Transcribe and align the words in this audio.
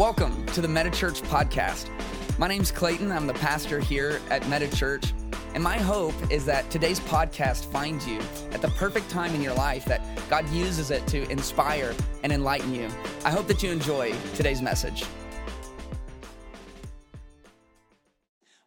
Welcome 0.00 0.46
to 0.46 0.62
the 0.62 0.66
Meta 0.66 0.88
Church 0.88 1.20
podcast. 1.20 1.90
My 2.38 2.48
name's 2.48 2.72
Clayton. 2.72 3.12
I'm 3.12 3.26
the 3.26 3.34
pastor 3.34 3.80
here 3.80 4.18
at 4.30 4.48
Meta 4.48 4.74
Church. 4.74 5.12
And 5.52 5.62
my 5.62 5.76
hope 5.76 6.14
is 6.32 6.46
that 6.46 6.70
today's 6.70 6.98
podcast 7.00 7.70
finds 7.70 8.08
you 8.08 8.18
at 8.52 8.62
the 8.62 8.68
perfect 8.68 9.10
time 9.10 9.34
in 9.34 9.42
your 9.42 9.52
life, 9.52 9.84
that 9.84 10.00
God 10.30 10.48
uses 10.48 10.90
it 10.90 11.06
to 11.08 11.30
inspire 11.30 11.94
and 12.22 12.32
enlighten 12.32 12.74
you. 12.74 12.88
I 13.26 13.30
hope 13.30 13.46
that 13.48 13.62
you 13.62 13.70
enjoy 13.70 14.14
today's 14.34 14.62
message. 14.62 15.04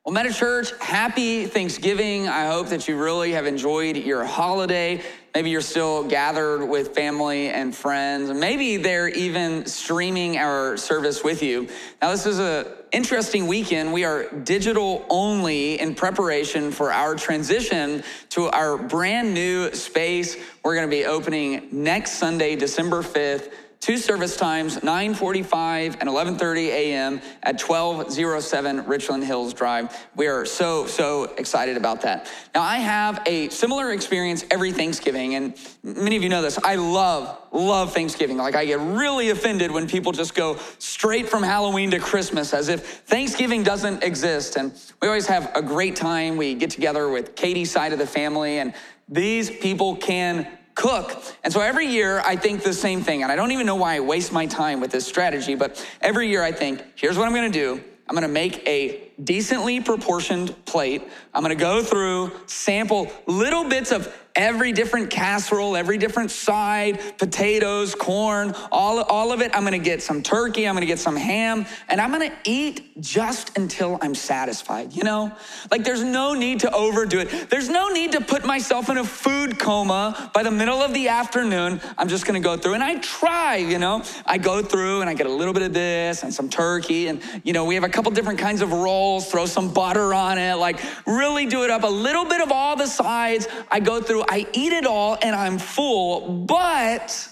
Well, 0.06 0.14
Meta 0.14 0.32
Church, 0.32 0.72
happy 0.80 1.48
Thanksgiving. 1.48 2.28
I 2.28 2.46
hope 2.46 2.68
that 2.68 2.88
you 2.88 2.96
really 2.96 3.32
have 3.32 3.48
enjoyed 3.48 3.98
your 3.98 4.24
holiday. 4.24 5.02
Maybe 5.36 5.50
you're 5.50 5.62
still 5.62 6.04
gathered 6.04 6.64
with 6.64 6.94
family 6.94 7.50
and 7.50 7.76
friends. 7.76 8.32
Maybe 8.32 8.78
they're 8.78 9.08
even 9.08 9.66
streaming 9.66 10.38
our 10.38 10.78
service 10.78 11.24
with 11.24 11.42
you. 11.42 11.68
Now, 12.04 12.12
this 12.12 12.28
is 12.28 12.38
an 12.38 12.68
interesting 12.92 13.48
weekend. 13.48 13.92
We 13.92 14.04
are 14.04 14.30
digital 14.30 15.04
only 15.10 15.80
in 15.80 15.96
preparation 15.96 16.72
for 16.72 16.92
our 16.92 17.16
transition 17.16 18.04
to 18.30 18.50
our 18.50 18.78
brand 18.78 19.34
new 19.34 19.74
space. 19.74 20.38
We're 20.64 20.76
going 20.76 20.88
to 20.88 20.96
be 20.96 21.06
opening 21.06 21.68
next 21.72 22.12
Sunday, 22.12 22.56
December 22.56 23.02
5th 23.02 23.52
two 23.84 23.98
service 23.98 24.38
times 24.38 24.78
9.45 24.78 25.98
and 26.00 26.10
11.30 26.10 26.68
a.m 26.68 27.22
at 27.44 27.62
1207 27.62 28.86
richland 28.86 29.26
hills 29.26 29.54
drive. 29.54 29.94
We 30.16 30.28
are 30.28 30.46
so 30.46 30.88
so 30.88 31.26
excited 31.38 31.76
about 31.76 32.00
that. 32.04 32.32
Now 32.56 32.62
i 32.62 32.78
have 32.78 33.22
a 33.26 33.50
similar 33.50 33.92
experience 33.92 34.46
every 34.50 34.72
thanksgiving 34.72 35.36
and 35.36 35.54
many 35.84 36.16
of 36.16 36.24
you 36.24 36.30
know 36.30 36.42
this. 36.42 36.58
I 36.64 36.76
love 36.76 37.38
love 37.52 37.94
thanksgiving. 37.94 38.38
Like 38.38 38.56
i 38.56 38.64
get 38.64 38.80
really 38.80 39.32
offended 39.32 39.70
when 39.70 39.86
people 39.86 40.14
just 40.14 40.34
go 40.34 40.58
straight 40.80 41.28
from 41.28 41.44
halloween 41.44 41.92
to 41.92 42.00
christmas 42.00 42.54
as 42.54 42.70
if 42.70 43.02
thanksgiving 43.02 43.64
doesn't 43.64 44.02
exist. 44.02 44.56
And 44.56 44.72
we 45.02 45.10
always 45.10 45.28
have 45.28 45.52
a 45.56 45.62
great 45.62 45.98
time. 45.98 46.38
We 46.38 46.56
get 46.56 46.70
together 46.70 47.10
with 47.10 47.36
katie's 47.36 47.72
side 47.72 47.92
of 47.92 48.00
the 48.00 48.08
family 48.08 48.60
and 48.60 48.74
these 49.10 49.50
people 49.50 49.98
can 49.98 50.48
cook. 50.76 51.22
And 51.44 51.52
so 51.54 51.62
every 51.62 51.88
year 51.88 52.22
I 52.26 52.36
think 52.36 52.64
the 52.64 52.74
same 52.74 53.02
thing. 53.02 53.24
And 53.24 53.32
I 53.32 53.36
don't 53.36 53.52
even 53.52 53.66
know 53.66 53.76
why 53.76 53.96
I 53.96 54.00
waste 54.00 54.32
my 54.32 54.46
time 54.46 54.80
with 54.80 54.92
this 54.92 55.06
strategy, 55.06 55.56
but 55.56 55.86
every 56.02 56.28
year 56.30 56.44
I 56.44 56.52
think, 56.52 56.84
here's 56.96 57.18
what 57.18 57.28
I'm 57.28 57.34
gonna 57.34 57.50
do. 57.50 57.84
I'm 58.08 58.16
gonna 58.16 58.28
make 58.28 58.68
a 58.68 59.12
decently 59.24 59.80
proportioned 59.80 60.56
plate. 60.66 61.04
I'm 61.34 61.42
gonna 61.42 61.56
go 61.56 61.84
through, 61.84 62.32
sample 62.48 63.12
little 63.28 63.64
bits 63.64 63.92
of 63.92 64.14
every 64.36 64.72
different 64.72 65.10
casserole, 65.10 65.76
every 65.76 65.98
different 65.98 66.32
side, 66.32 67.00
potatoes, 67.18 67.94
corn, 67.94 68.56
all, 68.72 69.02
all 69.04 69.32
of 69.32 69.42
it. 69.42 69.52
I'm 69.56 69.64
gonna 69.64 69.78
get 69.78 70.02
some 70.02 70.24
turkey, 70.24 70.68
I'm 70.68 70.74
gonna 70.74 70.86
get 70.86 71.00
some 71.00 71.16
ham, 71.16 71.66
and 71.88 72.02
I'm 72.02 72.12
gonna 72.12 72.34
eat 72.44 73.00
just 73.02 73.58
until 73.58 74.00
I'm 74.02 74.16
satisfied, 74.16 74.94
you 74.94 75.04
know? 75.04 75.32
Like 75.70 75.84
there's 75.84 76.04
no 76.04 76.34
need 76.34 76.62
to 76.62 76.72
overdo 76.74 77.20
it. 77.20 77.50
There's 77.50 77.70
no 77.70 77.90
need 77.90 78.14
to 78.14 78.22
put 78.22 78.46
myself 78.46 78.90
in 78.90 78.98
a 78.98 79.04
food 79.04 79.60
coma 79.60 80.32
by 80.34 80.42
the 80.42 80.52
middle 80.52 80.82
of 80.82 80.94
the 80.94 81.10
afternoon. 81.10 81.80
I'm 81.98 82.08
just 82.08 82.26
gonna 82.26 82.40
go 82.40 82.58
through 82.58 82.74
and 82.74 82.84
I 82.84 83.00
try, 83.00 83.58
you 83.58 83.78
know? 83.78 84.04
I 84.26 84.38
go 84.40 84.64
through 84.64 85.02
and 85.02 85.10
I 85.10 85.14
get 85.14 85.28
a 85.28 85.32
little 85.32 85.54
bit 85.54 85.64
of 85.64 85.74
this 85.74 86.24
and 86.24 86.34
some 86.34 86.50
turkey, 86.50 87.08
and 87.08 87.22
you 87.44 87.54
know, 87.54 87.66
we 87.66 87.76
have 87.76 87.84
a 87.84 87.90
couple 87.90 88.12
different 88.12 88.40
kinds 88.40 88.62
of 88.62 88.72
rolls, 88.72 89.30
throw 89.30 89.46
some 89.46 89.72
butter 89.72 90.14
on 90.14 90.38
it, 90.38 90.56
like 90.56 90.80
really 91.06 91.46
do 91.46 91.64
it 91.64 91.70
up, 91.70 91.84
a 91.84 91.88
little 91.88 92.26
bit 92.26 92.42
of 92.42 92.52
all 92.52 92.76
the 92.76 92.88
sides. 92.88 93.48
I 93.70 93.80
go 93.80 94.02
through 94.02 94.23
I 94.30 94.48
eat 94.54 94.74
it 94.74 94.86
all 94.86 95.18
and 95.22 95.36
I'm 95.36 95.58
full, 95.58 96.46
but 96.46 97.30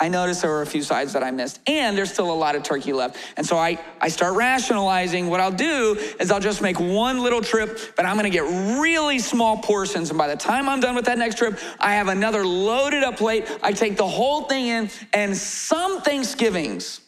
I 0.00 0.08
noticed 0.08 0.42
there 0.42 0.50
were 0.52 0.62
a 0.62 0.66
few 0.66 0.82
sides 0.82 1.12
that 1.14 1.24
I 1.24 1.32
missed, 1.32 1.58
and 1.66 1.98
there's 1.98 2.12
still 2.12 2.30
a 2.30 2.34
lot 2.34 2.54
of 2.54 2.62
turkey 2.62 2.92
left. 2.92 3.16
And 3.36 3.44
so 3.44 3.56
I, 3.56 3.78
I 4.00 4.08
start 4.08 4.36
rationalizing. 4.36 5.26
What 5.28 5.40
I'll 5.40 5.50
do 5.50 5.96
is 6.20 6.30
I'll 6.30 6.38
just 6.38 6.62
make 6.62 6.78
one 6.78 7.20
little 7.20 7.40
trip, 7.40 7.80
but 7.96 8.06
I'm 8.06 8.14
gonna 8.14 8.30
get 8.30 8.44
really 8.80 9.18
small 9.18 9.58
portions. 9.58 10.10
And 10.10 10.18
by 10.18 10.28
the 10.28 10.36
time 10.36 10.68
I'm 10.68 10.78
done 10.78 10.94
with 10.94 11.06
that 11.06 11.18
next 11.18 11.36
trip, 11.36 11.58
I 11.80 11.94
have 11.94 12.06
another 12.06 12.46
loaded 12.46 13.02
up 13.02 13.16
plate. 13.16 13.50
I 13.60 13.72
take 13.72 13.96
the 13.96 14.06
whole 14.06 14.42
thing 14.42 14.68
in, 14.68 14.90
and 15.12 15.36
some 15.36 16.00
Thanksgivings, 16.02 17.00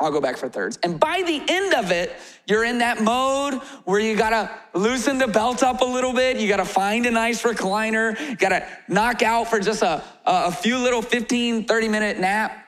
I'll 0.00 0.10
go 0.10 0.20
back 0.20 0.38
for 0.38 0.48
thirds. 0.48 0.76
And 0.82 0.98
by 0.98 1.22
the 1.22 1.40
end 1.46 1.74
of 1.74 1.92
it, 1.92 2.16
you're 2.48 2.64
in 2.64 2.78
that 2.78 3.02
mode 3.02 3.54
where 3.84 4.00
you 4.00 4.16
gotta 4.16 4.50
loosen 4.72 5.18
the 5.18 5.28
belt 5.28 5.62
up 5.62 5.82
a 5.82 5.84
little 5.84 6.14
bit. 6.14 6.38
You 6.38 6.48
gotta 6.48 6.64
find 6.64 7.04
a 7.04 7.10
nice 7.10 7.42
recliner. 7.42 8.18
You 8.18 8.36
gotta 8.36 8.66
knock 8.88 9.22
out 9.22 9.50
for 9.50 9.60
just 9.60 9.82
a, 9.82 10.02
a 10.24 10.50
few 10.50 10.78
little 10.78 11.02
15, 11.02 11.66
30 11.66 11.88
minute 11.88 12.18
nap. 12.18 12.64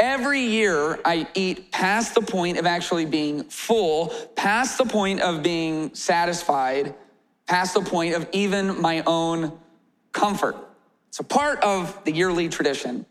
Every 0.00 0.40
year, 0.40 0.98
I 1.04 1.28
eat 1.34 1.70
past 1.70 2.16
the 2.16 2.22
point 2.22 2.58
of 2.58 2.66
actually 2.66 3.06
being 3.06 3.44
full, 3.44 4.08
past 4.34 4.78
the 4.78 4.84
point 4.84 5.20
of 5.20 5.44
being 5.44 5.94
satisfied, 5.94 6.92
past 7.46 7.74
the 7.74 7.82
point 7.82 8.16
of 8.16 8.28
even 8.32 8.80
my 8.80 9.04
own 9.06 9.52
comfort. 10.10 10.56
It's 11.08 11.20
a 11.20 11.24
part 11.24 11.62
of 11.62 12.02
the 12.04 12.10
yearly 12.10 12.48
tradition. 12.48 13.06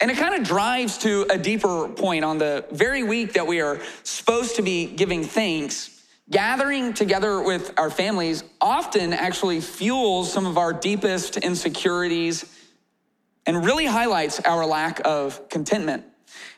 And 0.00 0.10
it 0.10 0.18
kind 0.18 0.34
of 0.34 0.46
drives 0.46 0.98
to 0.98 1.26
a 1.30 1.38
deeper 1.38 1.88
point 1.88 2.24
on 2.24 2.38
the 2.38 2.64
very 2.70 3.02
week 3.02 3.32
that 3.32 3.46
we 3.46 3.60
are 3.60 3.80
supposed 4.02 4.56
to 4.56 4.62
be 4.62 4.86
giving 4.86 5.24
thanks. 5.24 6.04
Gathering 6.28 6.92
together 6.92 7.40
with 7.40 7.72
our 7.78 7.88
families 7.88 8.42
often 8.60 9.12
actually 9.12 9.60
fuels 9.60 10.32
some 10.32 10.44
of 10.44 10.58
our 10.58 10.72
deepest 10.72 11.36
insecurities 11.36 12.44
and 13.46 13.64
really 13.64 13.86
highlights 13.86 14.40
our 14.40 14.66
lack 14.66 15.00
of 15.04 15.48
contentment. 15.48 16.04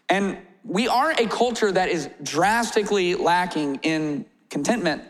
And 0.08 0.38
we 0.64 0.88
are 0.88 1.12
a 1.12 1.26
culture 1.26 1.70
that 1.70 1.90
is 1.90 2.08
drastically 2.22 3.14
lacking 3.14 3.76
in 3.82 4.24
contentment. 4.48 5.02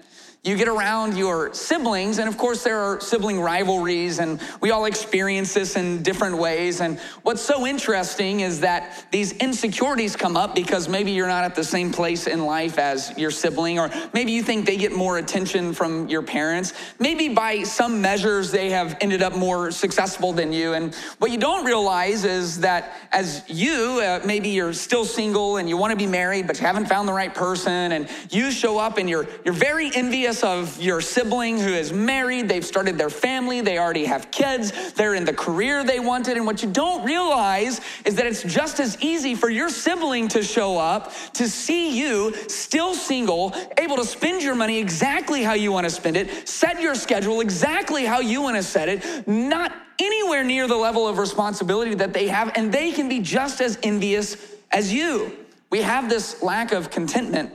You 0.44 0.56
get 0.56 0.68
around 0.68 1.16
your 1.16 1.52
siblings, 1.52 2.18
and 2.18 2.28
of 2.28 2.38
course, 2.38 2.62
there 2.62 2.78
are 2.78 3.00
sibling 3.00 3.40
rivalries, 3.40 4.20
and 4.20 4.40
we 4.60 4.70
all 4.70 4.84
experience 4.84 5.52
this 5.52 5.74
in 5.74 6.00
different 6.04 6.38
ways. 6.38 6.80
And 6.80 7.00
what's 7.22 7.42
so 7.42 7.66
interesting 7.66 8.40
is 8.40 8.60
that 8.60 9.04
these 9.10 9.32
insecurities 9.32 10.14
come 10.14 10.36
up 10.36 10.54
because 10.54 10.88
maybe 10.88 11.10
you're 11.10 11.26
not 11.26 11.42
at 11.42 11.56
the 11.56 11.64
same 11.64 11.90
place 11.90 12.28
in 12.28 12.46
life 12.46 12.78
as 12.78 13.12
your 13.18 13.32
sibling, 13.32 13.80
or 13.80 13.90
maybe 14.14 14.30
you 14.30 14.44
think 14.44 14.64
they 14.64 14.76
get 14.76 14.92
more 14.92 15.18
attention 15.18 15.72
from 15.72 16.06
your 16.06 16.22
parents. 16.22 16.72
Maybe 17.00 17.28
by 17.28 17.64
some 17.64 18.00
measures, 18.00 18.52
they 18.52 18.70
have 18.70 18.96
ended 19.00 19.22
up 19.22 19.34
more 19.34 19.72
successful 19.72 20.32
than 20.32 20.52
you. 20.52 20.74
And 20.74 20.94
what 21.18 21.32
you 21.32 21.38
don't 21.38 21.64
realize 21.64 22.24
is 22.24 22.60
that 22.60 22.94
as 23.10 23.42
you, 23.48 24.00
uh, 24.04 24.20
maybe 24.24 24.50
you're 24.50 24.72
still 24.72 25.04
single 25.04 25.56
and 25.56 25.68
you 25.68 25.76
want 25.76 25.90
to 25.90 25.96
be 25.96 26.06
married, 26.06 26.46
but 26.46 26.60
you 26.60 26.66
haven't 26.66 26.86
found 26.86 27.08
the 27.08 27.12
right 27.12 27.34
person, 27.34 27.90
and 27.90 28.08
you 28.30 28.52
show 28.52 28.78
up 28.78 28.98
and 28.98 29.10
you're, 29.10 29.26
you're 29.44 29.52
very 29.52 29.90
envious 29.96 30.27
envious 30.28 30.44
of 30.44 30.82
your 30.82 31.00
sibling 31.00 31.58
who 31.58 31.72
is 31.72 31.90
married, 31.90 32.50
they've 32.50 32.66
started 32.66 32.98
their 32.98 33.08
family, 33.08 33.62
they 33.62 33.78
already 33.78 34.04
have 34.04 34.30
kids, 34.30 34.92
they're 34.92 35.14
in 35.14 35.24
the 35.24 35.32
career 35.32 35.82
they 35.82 36.00
wanted. 36.00 36.36
And 36.36 36.44
what 36.44 36.62
you 36.62 36.70
don't 36.70 37.02
realize 37.02 37.80
is 38.04 38.14
that 38.16 38.26
it's 38.26 38.42
just 38.42 38.78
as 38.78 39.00
easy 39.00 39.34
for 39.34 39.48
your 39.48 39.70
sibling 39.70 40.28
to 40.28 40.42
show 40.42 40.76
up 40.76 41.14
to 41.32 41.48
see 41.48 41.98
you 41.98 42.34
still 42.46 42.94
single, 42.94 43.54
able 43.78 43.96
to 43.96 44.04
spend 44.04 44.42
your 44.42 44.54
money 44.54 44.78
exactly 44.78 45.42
how 45.42 45.54
you 45.54 45.72
want 45.72 45.84
to 45.84 45.90
spend 45.90 46.14
it, 46.14 46.46
set 46.46 46.82
your 46.82 46.94
schedule 46.94 47.40
exactly 47.40 48.04
how 48.04 48.20
you 48.20 48.42
want 48.42 48.56
to 48.56 48.62
set 48.62 48.90
it, 48.90 49.26
not 49.26 49.72
anywhere 49.98 50.44
near 50.44 50.68
the 50.68 50.76
level 50.76 51.08
of 51.08 51.16
responsibility 51.16 51.94
that 51.94 52.12
they 52.12 52.28
have, 52.28 52.52
and 52.54 52.70
they 52.70 52.92
can 52.92 53.08
be 53.08 53.18
just 53.18 53.62
as 53.62 53.78
envious 53.82 54.36
as 54.72 54.92
you. 54.92 55.32
We 55.70 55.80
have 55.80 56.10
this 56.10 56.42
lack 56.42 56.72
of 56.72 56.90
contentment 56.90 57.54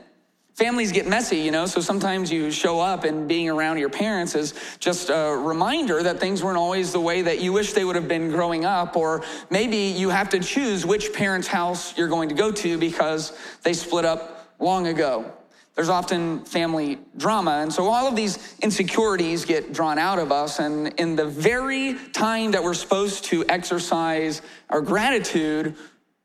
Families 0.55 0.91
get 0.91 1.07
messy, 1.07 1.37
you 1.37 1.49
know, 1.49 1.65
so 1.65 1.81
sometimes 1.81 2.31
you 2.31 2.51
show 2.51 2.79
up 2.79 3.05
and 3.05 3.27
being 3.27 3.49
around 3.49 3.79
your 3.79 3.89
parents 3.89 4.35
is 4.35 4.53
just 4.77 5.09
a 5.09 5.35
reminder 5.35 6.03
that 6.03 6.19
things 6.19 6.43
weren't 6.43 6.59
always 6.59 6.91
the 6.91 6.99
way 6.99 7.23
that 7.23 7.41
you 7.41 7.51
wish 7.51 7.73
they 7.73 7.83
would 7.83 7.95
have 7.95 8.07
been 8.07 8.29
growing 8.29 8.63
up, 8.63 8.95
or 8.95 9.23
maybe 9.49 9.77
you 9.77 10.09
have 10.09 10.29
to 10.29 10.39
choose 10.39 10.85
which 10.85 11.11
parent's 11.11 11.47
house 11.47 11.97
you're 11.97 12.07
going 12.07 12.29
to 12.29 12.35
go 12.35 12.51
to 12.51 12.77
because 12.77 13.35
they 13.63 13.73
split 13.73 14.05
up 14.05 14.55
long 14.59 14.85
ago. 14.85 15.33
There's 15.73 15.89
often 15.89 16.45
family 16.45 16.99
drama. 17.17 17.61
And 17.63 17.73
so 17.73 17.87
all 17.87 18.07
of 18.07 18.15
these 18.15 18.55
insecurities 18.61 19.45
get 19.45 19.73
drawn 19.73 19.97
out 19.97 20.19
of 20.19 20.31
us. 20.31 20.59
And 20.59 20.89
in 20.99 21.15
the 21.15 21.25
very 21.25 21.95
time 22.13 22.51
that 22.51 22.63
we're 22.63 22.75
supposed 22.75 23.23
to 23.25 23.43
exercise 23.49 24.43
our 24.69 24.81
gratitude, 24.81 25.75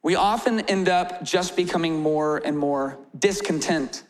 we 0.03 0.17
often 0.17 0.61
end 0.69 0.91
up 0.91 1.25
just 1.25 1.56
becoming 1.56 2.03
more 2.03 2.43
and 2.44 2.58
more 2.58 2.99
discontent 3.19 4.03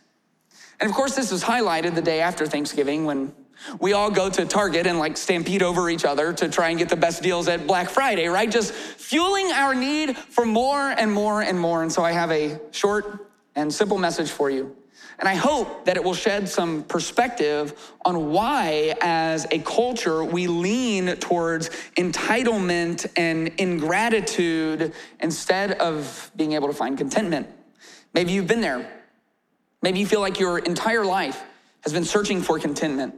and 0.80 0.88
of 0.88 0.94
course, 0.94 1.16
this 1.16 1.32
was 1.32 1.42
highlighted 1.42 1.94
the 1.94 2.02
day 2.02 2.20
after 2.20 2.46
Thanksgiving 2.46 3.04
when 3.04 3.32
we 3.80 3.92
all 3.92 4.10
go 4.10 4.30
to 4.30 4.44
Target 4.44 4.86
and 4.86 4.98
like 4.98 5.16
stampede 5.16 5.62
over 5.62 5.90
each 5.90 6.04
other 6.04 6.32
to 6.34 6.48
try 6.48 6.69
and 6.69 6.78
get 6.78 6.88
the 6.88 6.96
best 6.96 7.22
deals 7.22 7.48
at 7.48 7.66
Black 7.66 7.90
Friday, 7.90 8.28
right? 8.28 8.50
Just 8.50 8.72
fueling 8.72 9.50
our 9.50 9.75
need 9.75 10.16
for 10.16 10.46
more 10.46 10.90
and 10.90 11.12
more 11.12 11.42
and 11.42 11.58
more. 11.58 11.82
And 11.82 11.92
so 11.92 12.04
I 12.04 12.12
have 12.12 12.30
a 12.30 12.60
short 12.70 13.30
and 13.56 13.72
simple 13.72 13.98
message 13.98 14.30
for 14.30 14.50
you. 14.50 14.76
And 15.19 15.28
I 15.28 15.34
hope 15.34 15.86
that 15.86 15.96
it 15.96 16.04
will 16.04 16.14
shed 16.14 16.48
some 16.48 16.84
perspective 16.84 17.74
on 18.04 18.31
why, 18.31 18.94
as 19.00 19.48
a 19.50 19.58
culture, 19.58 20.22
we 20.22 20.46
lean 20.46 21.16
towards 21.16 21.70
entitlement 21.96 23.04
and 23.16 23.48
ingratitude 23.58 24.92
instead 25.19 25.72
of 25.72 26.31
being 26.36 26.52
able 26.52 26.69
to 26.69 26.74
find 26.74 26.96
contentment. 26.96 27.48
Maybe 28.14 28.31
you've 28.31 28.46
been 28.46 28.60
there. 28.60 28.97
Maybe 29.82 30.00
you 30.00 30.06
feel 30.06 30.20
like 30.20 30.38
your 30.40 30.58
entire 30.58 31.04
life 31.04 31.42
has 31.82 31.92
been 31.92 32.04
searching 32.04 32.42
for 32.42 32.58
contentment. 32.58 33.14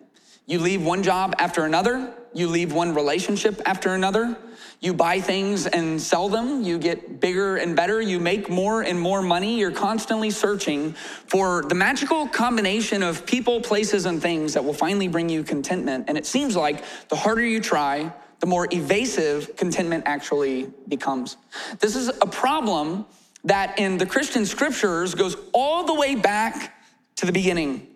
You 0.47 0.59
leave 0.59 0.85
one 0.85 1.03
job 1.03 1.35
after 1.39 1.65
another, 1.65 2.13
you 2.33 2.49
leave 2.49 2.73
one 2.73 2.95
relationship 2.95 3.61
after 3.67 3.95
another. 3.95 4.37
You 4.79 4.95
buy 4.95 5.21
things 5.21 5.67
and 5.67 6.01
sell 6.01 6.29
them. 6.29 6.63
You 6.63 6.79
get 6.79 7.21
bigger 7.21 7.57
and 7.57 7.77
better. 7.77 8.01
You 8.01 8.19
make 8.19 8.49
more 8.49 8.83
and 8.83 8.99
more 8.99 9.21
money. 9.21 9.59
You're 9.59 9.73
constantly 9.73 10.31
searching 10.31 10.93
for 11.27 11.63
the 11.63 11.75
magical 11.75 12.27
combination 12.29 13.03
of 13.03 13.27
people, 13.27 13.61
places, 13.61 14.07
and 14.07 14.23
things 14.23 14.55
that 14.55 14.65
will 14.65 14.73
finally 14.73 15.09
bring 15.09 15.29
you 15.29 15.43
contentment. 15.43 16.07
And 16.09 16.17
it 16.17 16.25
seems 16.25 16.57
like 16.57 16.83
the 17.09 17.17
harder 17.17 17.45
you 17.45 17.61
try, 17.61 18.11
the 18.39 18.47
more 18.47 18.69
evasive 18.71 19.55
contentment 19.57 20.05
actually 20.07 20.71
becomes. 20.89 21.37
This 21.81 21.95
is 21.95 22.09
a 22.09 22.27
problem 22.27 23.05
that 23.45 23.79
in 23.79 23.99
the 23.99 24.07
Christian 24.07 24.47
scriptures 24.47 25.15
goes 25.15 25.37
all 25.53 25.85
the 25.85 25.95
way 25.95 26.15
back 26.15 26.75
to 27.17 27.27
the 27.27 27.33
beginning. 27.33 27.87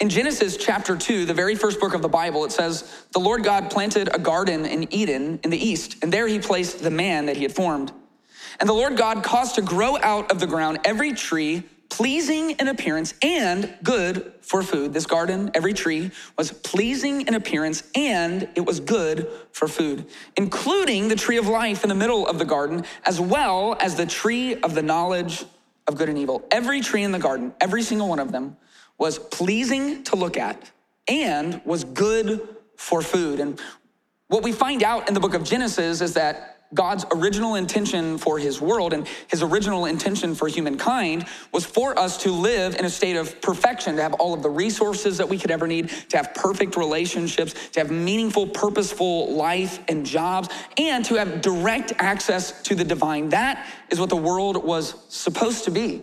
In 0.00 0.08
Genesis 0.08 0.56
chapter 0.56 0.96
2, 0.96 1.24
the 1.24 1.34
very 1.34 1.54
first 1.54 1.80
book 1.80 1.94
of 1.94 2.02
the 2.02 2.08
Bible, 2.08 2.44
it 2.44 2.52
says, 2.52 3.06
The 3.12 3.20
Lord 3.20 3.44
God 3.44 3.70
planted 3.70 4.08
a 4.14 4.18
garden 4.18 4.66
in 4.66 4.92
Eden 4.92 5.40
in 5.42 5.50
the 5.50 5.58
east, 5.58 5.96
and 6.02 6.12
there 6.12 6.26
he 6.26 6.38
placed 6.38 6.82
the 6.82 6.90
man 6.90 7.26
that 7.26 7.36
he 7.36 7.42
had 7.42 7.52
formed. 7.52 7.92
And 8.60 8.68
the 8.68 8.74
Lord 8.74 8.96
God 8.96 9.22
caused 9.22 9.56
to 9.56 9.62
grow 9.62 9.98
out 9.98 10.30
of 10.30 10.40
the 10.40 10.46
ground 10.46 10.78
every 10.84 11.12
tree 11.12 11.64
pleasing 11.94 12.50
in 12.58 12.66
appearance 12.66 13.14
and 13.22 13.72
good 13.84 14.32
for 14.40 14.64
food. 14.64 14.92
This 14.92 15.06
garden, 15.06 15.48
every 15.54 15.72
tree, 15.72 16.10
was 16.36 16.50
pleasing 16.50 17.20
in 17.28 17.34
appearance 17.34 17.84
and 17.94 18.48
it 18.56 18.66
was 18.66 18.80
good 18.80 19.30
for 19.52 19.68
food, 19.68 20.04
including 20.36 21.06
the 21.06 21.14
tree 21.14 21.36
of 21.36 21.46
life 21.46 21.84
in 21.84 21.88
the 21.88 21.94
middle 21.94 22.26
of 22.26 22.40
the 22.40 22.44
garden, 22.44 22.84
as 23.04 23.20
well 23.20 23.76
as 23.80 23.94
the 23.94 24.06
tree 24.06 24.56
of 24.56 24.74
the 24.74 24.82
knowledge 24.82 25.44
of 25.86 25.96
good 25.96 26.08
and 26.08 26.18
evil. 26.18 26.44
Every 26.50 26.80
tree 26.80 27.04
in 27.04 27.12
the 27.12 27.20
garden, 27.20 27.54
every 27.60 27.82
single 27.82 28.08
one 28.08 28.18
of 28.18 28.32
them, 28.32 28.56
was 28.98 29.20
pleasing 29.20 30.02
to 30.02 30.16
look 30.16 30.36
at 30.36 30.72
and 31.06 31.60
was 31.64 31.84
good 31.84 32.40
for 32.76 33.02
food. 33.02 33.38
And 33.38 33.60
what 34.26 34.42
we 34.42 34.50
find 34.50 34.82
out 34.82 35.06
in 35.06 35.14
the 35.14 35.20
book 35.20 35.34
of 35.34 35.44
Genesis 35.44 36.00
is 36.00 36.14
that 36.14 36.53
God's 36.74 37.06
original 37.12 37.54
intention 37.54 38.18
for 38.18 38.38
his 38.38 38.60
world 38.60 38.92
and 38.92 39.06
his 39.28 39.42
original 39.42 39.86
intention 39.86 40.34
for 40.34 40.48
humankind 40.48 41.26
was 41.52 41.64
for 41.64 41.98
us 41.98 42.18
to 42.18 42.32
live 42.32 42.74
in 42.74 42.84
a 42.84 42.90
state 42.90 43.16
of 43.16 43.40
perfection, 43.40 43.96
to 43.96 44.02
have 44.02 44.14
all 44.14 44.34
of 44.34 44.42
the 44.42 44.50
resources 44.50 45.18
that 45.18 45.28
we 45.28 45.38
could 45.38 45.50
ever 45.50 45.66
need, 45.66 45.88
to 46.08 46.16
have 46.16 46.34
perfect 46.34 46.76
relationships, 46.76 47.54
to 47.70 47.80
have 47.80 47.90
meaningful, 47.90 48.46
purposeful 48.46 49.32
life 49.34 49.78
and 49.88 50.04
jobs, 50.04 50.48
and 50.76 51.04
to 51.04 51.14
have 51.14 51.40
direct 51.40 51.92
access 51.98 52.62
to 52.62 52.74
the 52.74 52.84
divine. 52.84 53.28
That 53.30 53.66
is 53.90 54.00
what 54.00 54.10
the 54.10 54.16
world 54.16 54.64
was 54.64 54.94
supposed 55.08 55.64
to 55.64 55.70
be. 55.70 56.02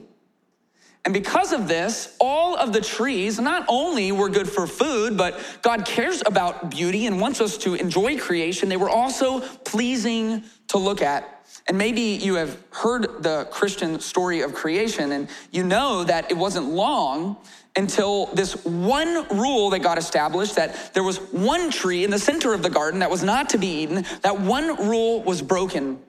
And 1.03 1.15
because 1.15 1.51
of 1.51 1.67
this, 1.67 2.15
all 2.19 2.55
of 2.55 2.73
the 2.73 2.81
trees 2.81 3.39
not 3.39 3.65
only 3.67 4.11
were 4.11 4.29
good 4.29 4.47
for 4.47 4.67
food, 4.67 5.17
but 5.17 5.39
God 5.63 5.83
cares 5.83 6.21
about 6.23 6.69
beauty 6.69 7.07
and 7.07 7.19
wants 7.19 7.41
us 7.41 7.57
to 7.59 7.73
enjoy 7.73 8.19
creation. 8.19 8.69
They 8.69 8.77
were 8.77 8.89
also 8.89 9.39
pleasing 9.39 10.43
to 10.71 10.77
look 10.77 11.01
at. 11.01 11.45
And 11.67 11.77
maybe 11.77 12.01
you 12.01 12.35
have 12.35 12.57
heard 12.71 13.23
the 13.23 13.47
Christian 13.51 13.99
story 13.99 14.41
of 14.41 14.53
creation, 14.53 15.11
and 15.11 15.29
you 15.51 15.63
know 15.63 16.03
that 16.03 16.31
it 16.31 16.37
wasn't 16.37 16.69
long 16.69 17.37
until 17.75 18.25
this 18.27 18.65
one 18.65 19.27
rule 19.29 19.69
that 19.69 19.79
God 19.79 19.97
established 19.97 20.55
that 20.55 20.93
there 20.93 21.03
was 21.03 21.17
one 21.31 21.71
tree 21.71 22.03
in 22.03 22.11
the 22.11 22.19
center 22.19 22.53
of 22.53 22.63
the 22.63 22.69
garden 22.69 22.99
that 22.99 23.09
was 23.09 23.23
not 23.23 23.49
to 23.49 23.57
be 23.57 23.83
eaten, 23.83 24.05
that 24.21 24.39
one 24.39 24.89
rule 24.89 25.21
was 25.23 25.41
broken. 25.41 25.99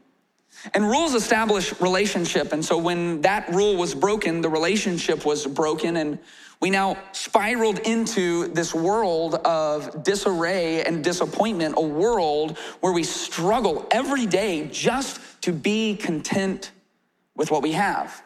And 0.74 0.84
rules 0.88 1.14
establish 1.14 1.80
relationship. 1.80 2.52
And 2.52 2.64
so 2.64 2.78
when 2.78 3.20
that 3.22 3.48
rule 3.48 3.76
was 3.76 3.94
broken, 3.94 4.40
the 4.42 4.48
relationship 4.48 5.24
was 5.24 5.46
broken. 5.46 5.96
And 5.96 6.18
we 6.62 6.70
now 6.70 6.96
spiraled 7.10 7.80
into 7.80 8.46
this 8.46 8.72
world 8.72 9.34
of 9.34 10.04
disarray 10.04 10.84
and 10.84 11.02
disappointment, 11.02 11.74
a 11.76 11.82
world 11.82 12.56
where 12.78 12.92
we 12.92 13.02
struggle 13.02 13.84
every 13.90 14.26
day 14.26 14.68
just 14.68 15.20
to 15.42 15.52
be 15.52 15.96
content 15.96 16.70
with 17.34 17.50
what 17.50 17.62
we 17.62 17.72
have. 17.72 18.22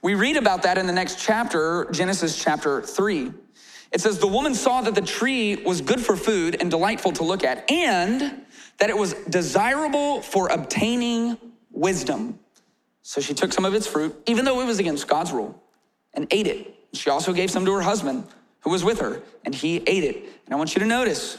We 0.00 0.14
read 0.14 0.38
about 0.38 0.62
that 0.62 0.78
in 0.78 0.86
the 0.86 0.92
next 0.94 1.18
chapter, 1.22 1.86
Genesis 1.92 2.42
chapter 2.42 2.80
3. 2.80 3.30
It 3.92 4.00
says, 4.00 4.18
The 4.18 4.26
woman 4.26 4.54
saw 4.54 4.80
that 4.80 4.94
the 4.94 5.02
tree 5.02 5.56
was 5.56 5.82
good 5.82 6.00
for 6.00 6.16
food 6.16 6.56
and 6.58 6.70
delightful 6.70 7.12
to 7.12 7.24
look 7.24 7.44
at, 7.44 7.70
and 7.70 8.46
that 8.78 8.88
it 8.88 8.96
was 8.96 9.12
desirable 9.28 10.22
for 10.22 10.48
obtaining 10.48 11.36
wisdom. 11.70 12.38
So 13.02 13.20
she 13.20 13.34
took 13.34 13.52
some 13.52 13.66
of 13.66 13.74
its 13.74 13.86
fruit, 13.86 14.18
even 14.24 14.46
though 14.46 14.62
it 14.62 14.66
was 14.66 14.78
against 14.78 15.06
God's 15.06 15.30
rule, 15.30 15.62
and 16.14 16.26
ate 16.30 16.46
it. 16.46 16.74
She 16.96 17.10
also 17.10 17.32
gave 17.32 17.50
some 17.50 17.64
to 17.66 17.72
her 17.72 17.82
husband 17.82 18.26
who 18.60 18.70
was 18.70 18.84
with 18.84 19.00
her, 19.00 19.22
and 19.44 19.54
he 19.54 19.76
ate 19.86 20.04
it. 20.04 20.16
And 20.44 20.54
I 20.54 20.56
want 20.56 20.74
you 20.74 20.80
to 20.80 20.86
notice 20.86 21.38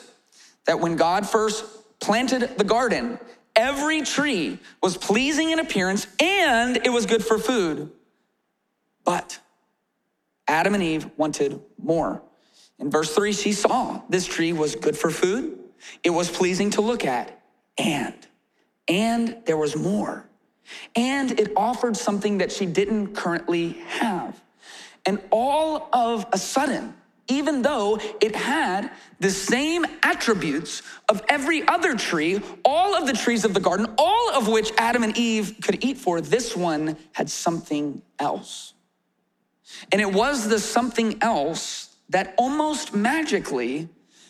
that 0.66 0.80
when 0.80 0.96
God 0.96 1.28
first 1.28 1.66
planted 2.00 2.58
the 2.58 2.64
garden, 2.64 3.20
every 3.56 4.02
tree 4.02 4.60
was 4.82 4.98
pleasing 4.98 5.52
in 5.52 5.60
appearance 5.60 6.08
and 6.20 6.78
it 6.78 6.90
was 6.90 7.06
good 7.06 7.24
for 7.24 7.38
food. 7.38 7.92
But 9.04 9.40
Adam 10.48 10.74
and 10.74 10.84
Eve 10.84 11.10
wanted 11.18 11.62
more. 11.82 12.22
In 12.80 12.92
verse 12.92 13.14
three, 13.14 13.32
she 13.32 13.54
saw 13.54 14.02
this 14.10 14.26
tree 14.26 14.54
was 14.54 14.76
good 14.76 14.98
for 14.98 15.10
food 15.10 15.60
it 16.04 16.10
was 16.10 16.30
pleasing 16.30 16.70
to 16.72 16.82
look 16.82 17.06
at, 17.06 17.42
and, 17.78 18.16
and 18.88 19.38
there 19.46 19.58
was 19.58 19.76
more. 19.76 20.28
And 20.96 21.40
it 21.40 21.52
offered 21.56 21.96
something 21.96 22.40
that 22.40 22.52
she 22.52 22.66
didn't 22.66 23.16
currently 23.16 23.74
have. 23.88 24.40
And 25.06 25.20
all 25.32 25.90
of 25.94 26.26
a 26.34 26.38
sudden, 26.38 26.94
even 27.28 27.62
though 27.62 28.00
it 28.22 28.36
had 28.36 28.92
the 29.20 29.32
same 29.32 29.86
attributes 30.04 30.84
of 31.10 31.24
every 31.28 31.68
other 31.68 31.96
tree, 31.96 32.40
all 32.64 32.96
of 32.96 33.08
the 33.08 33.14
trees 33.14 33.46
of 33.46 33.54
the 33.54 33.60
garden, 33.60 33.88
all 33.98 34.32
of 34.34 34.48
which 34.48 34.72
Adam 34.78 35.04
and 35.04 35.18
Eve 35.18 35.56
could 35.62 35.84
eat 35.84 35.98
for, 35.98 36.22
this 36.22 36.56
one 36.56 36.98
had 37.14 37.30
something 37.30 38.02
else. 38.20 38.74
And 39.92 40.02
it 40.02 40.12
was 40.12 40.48
the 40.48 40.60
something 40.60 41.18
else 41.22 41.96
that 42.10 42.36
almost 42.38 42.94
magically 42.94 43.90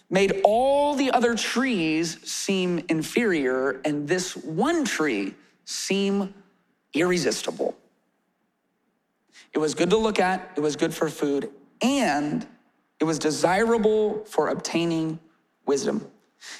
made 0.10 0.42
all 0.44 0.96
the 0.96 1.12
other 1.12 1.36
trees 1.36 2.18
seem 2.30 2.86
inferior 2.90 3.82
and 3.84 4.08
this 4.08 4.36
one 4.36 4.86
tree 4.86 5.34
seem 5.66 6.34
irresistible. 6.94 7.76
It 9.56 9.60
was 9.60 9.74
good 9.74 9.90
to 9.92 9.98
look 9.98 10.20
at, 10.20 10.52
it 10.58 10.60
was 10.60 10.76
good 10.76 10.94
for 10.94 11.10
food, 11.10 11.50
and 11.82 12.46
it 13.00 13.06
was 13.06 13.18
desirable 13.18 14.26
for 14.26 14.50
obtaining 14.50 15.18
wisdom. 15.66 16.06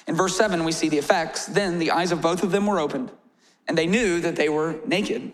In 0.06 0.16
verse 0.16 0.34
7, 0.34 0.64
we 0.64 0.72
see 0.72 0.88
the 0.88 0.96
effects. 0.96 1.44
Then 1.44 1.78
the 1.78 1.90
eyes 1.90 2.10
of 2.10 2.22
both 2.22 2.42
of 2.42 2.50
them 2.50 2.66
were 2.66 2.80
opened, 2.80 3.12
and 3.68 3.76
they 3.76 3.86
knew 3.86 4.18
that 4.20 4.34
they 4.34 4.48
were 4.48 4.80
naked. 4.86 5.30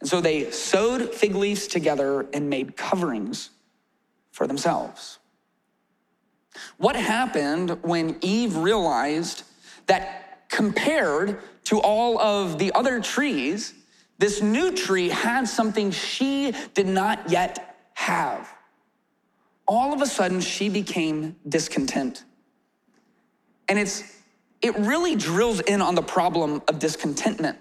And 0.00 0.08
so 0.08 0.20
they 0.20 0.50
sewed 0.50 1.14
fig 1.14 1.34
leaves 1.34 1.66
together 1.66 2.26
and 2.34 2.50
made 2.50 2.76
coverings 2.76 3.48
for 4.30 4.46
themselves. 4.46 5.18
What 6.76 6.96
happened 6.96 7.82
when 7.82 8.18
Eve 8.20 8.56
realized 8.56 9.44
that 9.86 10.48
compared 10.50 11.40
to 11.64 11.80
all 11.80 12.18
of 12.18 12.58
the 12.58 12.72
other 12.74 13.00
trees, 13.00 13.72
this 14.18 14.40
new 14.40 14.72
tree 14.74 15.08
had 15.08 15.48
something 15.48 15.90
she 15.90 16.54
did 16.74 16.86
not 16.86 17.30
yet 17.30 17.76
have? 17.94 18.48
All 19.68 19.92
of 19.92 20.00
a 20.00 20.06
sudden, 20.06 20.40
she 20.40 20.68
became 20.68 21.36
discontent. 21.48 22.24
And 23.68 23.78
it's, 23.78 24.02
it 24.62 24.76
really 24.76 25.16
drills 25.16 25.60
in 25.60 25.82
on 25.82 25.94
the 25.94 26.02
problem 26.02 26.62
of 26.68 26.78
discontentment 26.78 27.58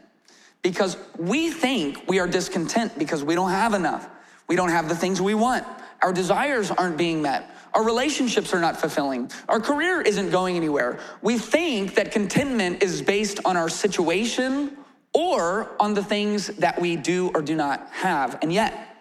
because 0.61 0.97
we 1.17 1.49
think 1.49 2.07
we 2.07 2.19
are 2.19 2.27
discontent 2.27 2.97
because 2.97 3.23
we 3.23 3.35
don't 3.35 3.49
have 3.49 3.73
enough. 3.73 4.07
We 4.47 4.55
don't 4.55 4.69
have 4.69 4.87
the 4.87 4.95
things 4.95 5.21
we 5.21 5.33
want. 5.33 5.65
Our 6.01 6.13
desires 6.13 6.69
aren't 6.71 6.97
being 6.97 7.21
met. 7.21 7.49
Our 7.73 7.83
relationships 7.83 8.53
are 8.53 8.59
not 8.59 8.79
fulfilling. 8.79 9.31
Our 9.49 9.59
career 9.59 10.01
isn't 10.01 10.29
going 10.29 10.55
anywhere. 10.55 10.99
We 11.21 11.37
think 11.37 11.95
that 11.95 12.11
contentment 12.11 12.83
is 12.83 13.01
based 13.01 13.39
on 13.43 13.57
our 13.57 13.67
situation 13.67 14.77
or 15.15 15.71
on 15.79 15.93
the 15.93 16.03
things 16.03 16.47
that 16.47 16.79
we 16.79 16.97
do 16.97 17.31
or 17.33 17.41
do 17.41 17.55
not 17.55 17.87
have. 17.91 18.37
And 18.41 18.51
yet, 18.51 18.97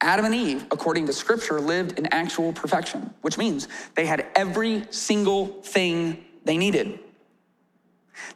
Adam 0.00 0.26
and 0.26 0.34
Eve, 0.34 0.66
according 0.70 1.06
to 1.06 1.12
scripture, 1.12 1.58
lived 1.58 1.98
in 1.98 2.06
actual 2.12 2.52
perfection, 2.52 3.14
which 3.22 3.38
means 3.38 3.66
they 3.96 4.04
had 4.04 4.26
every 4.36 4.84
single 4.90 5.46
thing 5.62 6.24
they 6.44 6.58
needed. 6.58 7.00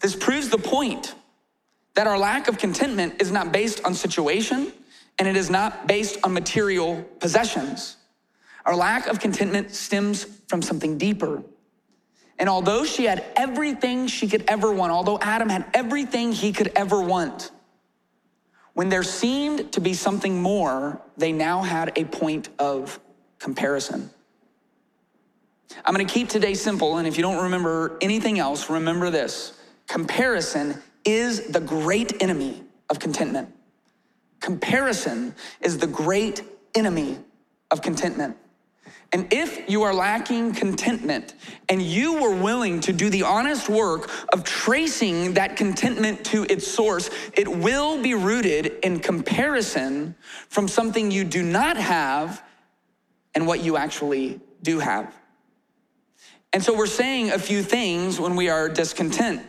This 0.00 0.16
proves 0.16 0.48
the 0.48 0.58
point 0.58 1.14
that 1.94 2.06
our 2.06 2.18
lack 2.18 2.48
of 2.48 2.56
contentment 2.56 3.20
is 3.20 3.30
not 3.30 3.52
based 3.52 3.84
on 3.84 3.94
situation 3.94 4.72
and 5.18 5.28
it 5.28 5.36
is 5.36 5.50
not 5.50 5.86
based 5.86 6.18
on 6.24 6.32
material 6.32 7.04
possessions. 7.20 7.96
Our 8.64 8.74
lack 8.74 9.06
of 9.06 9.20
contentment 9.20 9.72
stems 9.74 10.24
from 10.48 10.62
something 10.62 10.96
deeper. 10.96 11.42
And 12.42 12.48
although 12.48 12.84
she 12.84 13.04
had 13.04 13.24
everything 13.36 14.08
she 14.08 14.26
could 14.26 14.42
ever 14.48 14.72
want, 14.72 14.90
although 14.90 15.16
Adam 15.20 15.48
had 15.48 15.64
everything 15.74 16.32
he 16.32 16.52
could 16.52 16.72
ever 16.74 17.00
want, 17.00 17.52
When 18.74 18.88
there 18.88 19.04
seemed 19.04 19.70
to 19.74 19.80
be 19.80 19.94
something 19.94 20.42
more, 20.42 21.00
they 21.16 21.30
now 21.30 21.62
had 21.62 21.92
a 21.94 22.04
point 22.04 22.48
of 22.58 22.98
comparison. 23.38 24.10
I'm 25.84 25.94
gonna 25.94 26.04
keep 26.04 26.28
today 26.28 26.54
simple, 26.54 26.96
and 26.96 27.06
if 27.06 27.16
you 27.16 27.22
don't 27.22 27.44
remember 27.44 27.96
anything 28.00 28.40
else, 28.40 28.68
remember 28.68 29.08
this 29.10 29.52
comparison 29.86 30.82
is 31.04 31.48
the 31.52 31.60
great 31.60 32.20
enemy 32.20 32.64
of 32.90 32.98
contentment. 32.98 33.54
Comparison 34.40 35.36
is 35.60 35.78
the 35.78 35.86
great 35.86 36.42
enemy 36.74 37.18
of 37.70 37.82
contentment. 37.82 38.36
And 39.12 39.30
if 39.30 39.68
you 39.68 39.82
are 39.82 39.92
lacking 39.92 40.54
contentment 40.54 41.34
and 41.68 41.82
you 41.82 42.20
were 42.22 42.34
willing 42.34 42.80
to 42.80 42.94
do 42.94 43.10
the 43.10 43.24
honest 43.24 43.68
work 43.68 44.10
of 44.32 44.42
tracing 44.42 45.34
that 45.34 45.54
contentment 45.56 46.24
to 46.26 46.44
its 46.44 46.66
source, 46.66 47.10
it 47.34 47.46
will 47.46 48.02
be 48.02 48.14
rooted 48.14 48.78
in 48.82 49.00
comparison 49.00 50.14
from 50.48 50.66
something 50.66 51.10
you 51.10 51.24
do 51.24 51.42
not 51.42 51.76
have 51.76 52.42
and 53.34 53.46
what 53.46 53.62
you 53.62 53.76
actually 53.76 54.40
do 54.62 54.78
have. 54.78 55.14
And 56.54 56.62
so 56.62 56.74
we're 56.74 56.86
saying 56.86 57.32
a 57.32 57.38
few 57.38 57.62
things 57.62 58.18
when 58.18 58.34
we 58.34 58.48
are 58.48 58.68
discontent. 58.68 59.42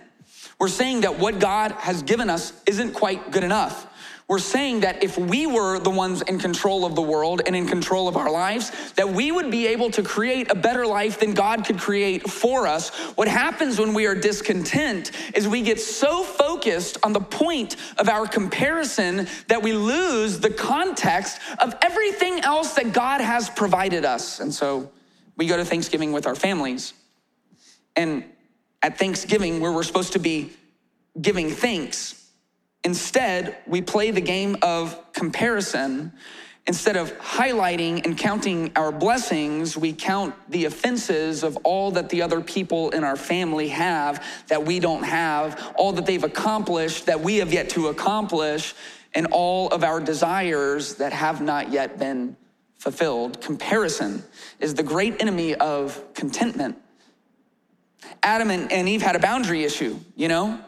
We're 0.60 0.68
saying 0.68 1.02
that 1.02 1.20
what 1.20 1.40
God 1.40 1.72
has 1.74 2.04
given 2.04 2.30
us 2.30 2.54
isn't 2.66 2.94
quite 2.94 3.32
good 3.32 3.44
enough. 3.44 3.88
We're 4.34 4.40
saying 4.40 4.80
that 4.80 5.04
if 5.04 5.16
we 5.16 5.46
were 5.46 5.78
the 5.78 5.92
ones 5.92 6.24
in 6.24 6.40
control 6.40 6.88
of 6.88 6.96
the 6.96 7.04
world 7.04 7.44
and 7.46 7.56
in 7.56 7.68
control 7.68 8.08
of 8.08 8.18
our 8.18 8.32
lives, 8.32 8.72
that 8.94 9.08
we 9.08 9.32
would 9.32 9.52
be 9.52 9.68
able 9.68 9.92
to 9.92 10.02
create 10.02 10.50
a 10.50 10.56
better 10.56 10.88
life 10.88 11.20
than 11.20 11.36
God 11.36 11.64
could 11.64 11.78
create 11.78 12.28
for 12.28 12.66
us. 12.66 12.90
What 13.16 13.28
happens 13.28 13.78
when 13.78 13.94
we 13.94 14.08
are 14.08 14.16
discontent 14.16 15.12
is 15.36 15.48
we 15.48 15.62
get 15.62 15.80
so 15.80 16.24
focused 16.24 16.98
on 17.04 17.14
the 17.14 17.20
point 17.20 17.76
of 18.00 18.10
our 18.10 18.26
comparison 18.26 19.28
that 19.50 19.62
we 19.62 19.74
lose 19.74 20.40
the 20.40 20.50
context 20.50 21.40
of 21.60 21.76
everything 21.84 22.40
else 22.40 22.74
that 22.74 22.92
God 22.92 23.22
has 23.22 23.52
provided 23.52 24.04
us. 24.04 24.40
And 24.40 24.52
so 24.52 24.92
we 25.38 25.46
go 25.46 25.58
to 25.58 25.64
Thanksgiving 25.64 26.12
with 26.12 26.26
our 26.26 26.34
families. 26.34 26.96
And 27.96 28.24
at 28.82 28.98
Thanksgiving, 28.98 29.60
where 29.60 29.72
we're 29.72 29.84
supposed 29.84 30.14
to 30.14 30.20
be 30.20 30.54
giving 31.22 31.52
thanks, 31.52 32.23
Instead, 32.84 33.58
we 33.66 33.82
play 33.82 34.12
the 34.12 34.22
game 34.22 34.58
of 34.62 35.14
comparison. 35.14 36.12
Instead 36.66 36.96
of 36.96 37.18
highlighting 37.20 38.06
and 38.06 38.18
counting 38.18 38.72
our 38.78 38.92
blessings, 38.92 39.76
we 39.76 39.92
count 39.92 40.34
the 40.50 40.66
offenses 40.66 41.44
of 41.44 41.58
all 41.64 41.92
that 41.92 42.10
the 42.10 42.22
other 42.22 42.40
people 42.40 42.90
in 42.92 43.04
our 43.04 43.18
family 43.18 43.68
have 43.68 44.26
that 44.48 44.66
we 44.66 44.80
don't 44.80 45.04
have, 45.04 45.74
all 45.76 45.92
that 45.92 46.06
they've 46.06 46.24
accomplished 46.24 47.06
that 47.06 47.20
we 47.20 47.38
have 47.38 47.52
yet 47.52 47.70
to 47.70 47.88
accomplish, 47.88 48.74
and 49.14 49.28
all 49.32 49.68
of 49.70 49.84
our 49.84 50.00
desires 50.00 50.96
that 50.96 51.12
have 51.12 51.42
not 51.42 51.72
yet 51.72 52.00
been 52.00 52.36
fulfilled. 52.78 53.42
Comparison 53.42 54.24
is 54.60 54.74
the 54.74 54.84
great 54.84 55.22
enemy 55.22 55.56
of 55.56 56.02
contentment. 56.14 56.78
Adam 58.22 58.50
and 58.50 58.90
Eve 58.90 59.02
had 59.02 59.16
a 59.16 59.20
boundary 59.20 59.64
issue, 59.64 59.98
you 60.16 60.28
know? 60.28 60.60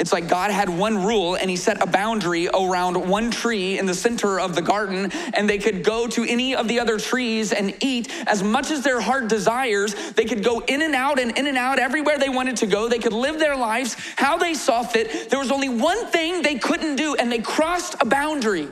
It's 0.00 0.14
like 0.14 0.28
God 0.28 0.50
had 0.50 0.70
one 0.70 1.04
rule 1.04 1.34
and 1.34 1.50
he 1.50 1.56
set 1.56 1.82
a 1.82 1.86
boundary 1.86 2.48
around 2.48 2.96
one 2.96 3.30
tree 3.30 3.78
in 3.78 3.84
the 3.84 3.92
center 3.92 4.40
of 4.40 4.54
the 4.54 4.62
garden, 4.62 5.12
and 5.34 5.48
they 5.48 5.58
could 5.58 5.84
go 5.84 6.06
to 6.06 6.24
any 6.24 6.56
of 6.56 6.68
the 6.68 6.80
other 6.80 6.98
trees 6.98 7.52
and 7.52 7.76
eat 7.84 8.10
as 8.26 8.42
much 8.42 8.70
as 8.70 8.82
their 8.82 9.02
heart 9.02 9.28
desires. 9.28 9.94
They 10.12 10.24
could 10.24 10.42
go 10.42 10.60
in 10.60 10.80
and 10.80 10.94
out 10.94 11.20
and 11.20 11.36
in 11.36 11.46
and 11.46 11.58
out 11.58 11.78
everywhere 11.78 12.18
they 12.18 12.30
wanted 12.30 12.56
to 12.56 12.66
go. 12.66 12.88
They 12.88 12.98
could 12.98 13.12
live 13.12 13.38
their 13.38 13.54
lives 13.54 13.94
how 14.16 14.38
they 14.38 14.54
saw 14.54 14.82
fit. 14.82 15.28
There 15.28 15.38
was 15.38 15.50
only 15.50 15.68
one 15.68 16.06
thing 16.06 16.40
they 16.40 16.54
couldn't 16.54 16.96
do, 16.96 17.16
and 17.16 17.30
they 17.30 17.40
crossed 17.40 17.94
a 18.00 18.06
boundary. 18.06 18.68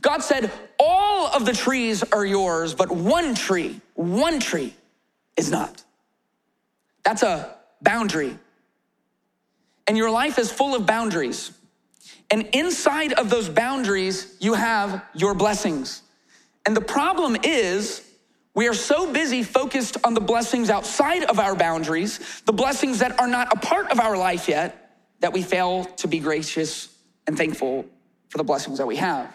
God 0.00 0.22
said, 0.22 0.48
All 0.78 1.26
of 1.26 1.44
the 1.44 1.52
trees 1.52 2.04
are 2.12 2.24
yours, 2.24 2.72
but 2.72 2.88
one 2.88 3.34
tree, 3.34 3.80
one 3.94 4.38
tree 4.38 4.74
is 5.36 5.50
not. 5.50 5.82
That's 7.02 7.24
a 7.24 7.56
boundary 7.82 8.38
and 9.86 9.96
your 9.96 10.10
life 10.10 10.38
is 10.38 10.50
full 10.50 10.74
of 10.74 10.86
boundaries. 10.86 11.52
And 12.30 12.48
inside 12.52 13.12
of 13.14 13.30
those 13.30 13.48
boundaries, 13.48 14.36
you 14.40 14.54
have 14.54 15.04
your 15.14 15.34
blessings. 15.34 16.02
And 16.64 16.76
the 16.76 16.80
problem 16.80 17.36
is, 17.42 18.08
we 18.54 18.68
are 18.68 18.74
so 18.74 19.12
busy 19.12 19.42
focused 19.42 19.96
on 20.04 20.14
the 20.14 20.20
blessings 20.20 20.70
outside 20.70 21.24
of 21.24 21.38
our 21.38 21.54
boundaries, 21.54 22.42
the 22.46 22.52
blessings 22.52 22.98
that 23.00 23.18
are 23.18 23.26
not 23.26 23.52
a 23.52 23.56
part 23.56 23.90
of 23.90 23.98
our 23.98 24.16
life 24.16 24.48
yet, 24.48 24.96
that 25.20 25.32
we 25.32 25.42
fail 25.42 25.84
to 25.84 26.08
be 26.08 26.18
gracious 26.18 26.88
and 27.26 27.36
thankful 27.36 27.86
for 28.28 28.38
the 28.38 28.44
blessings 28.44 28.78
that 28.78 28.86
we 28.86 28.96
have. 28.96 29.34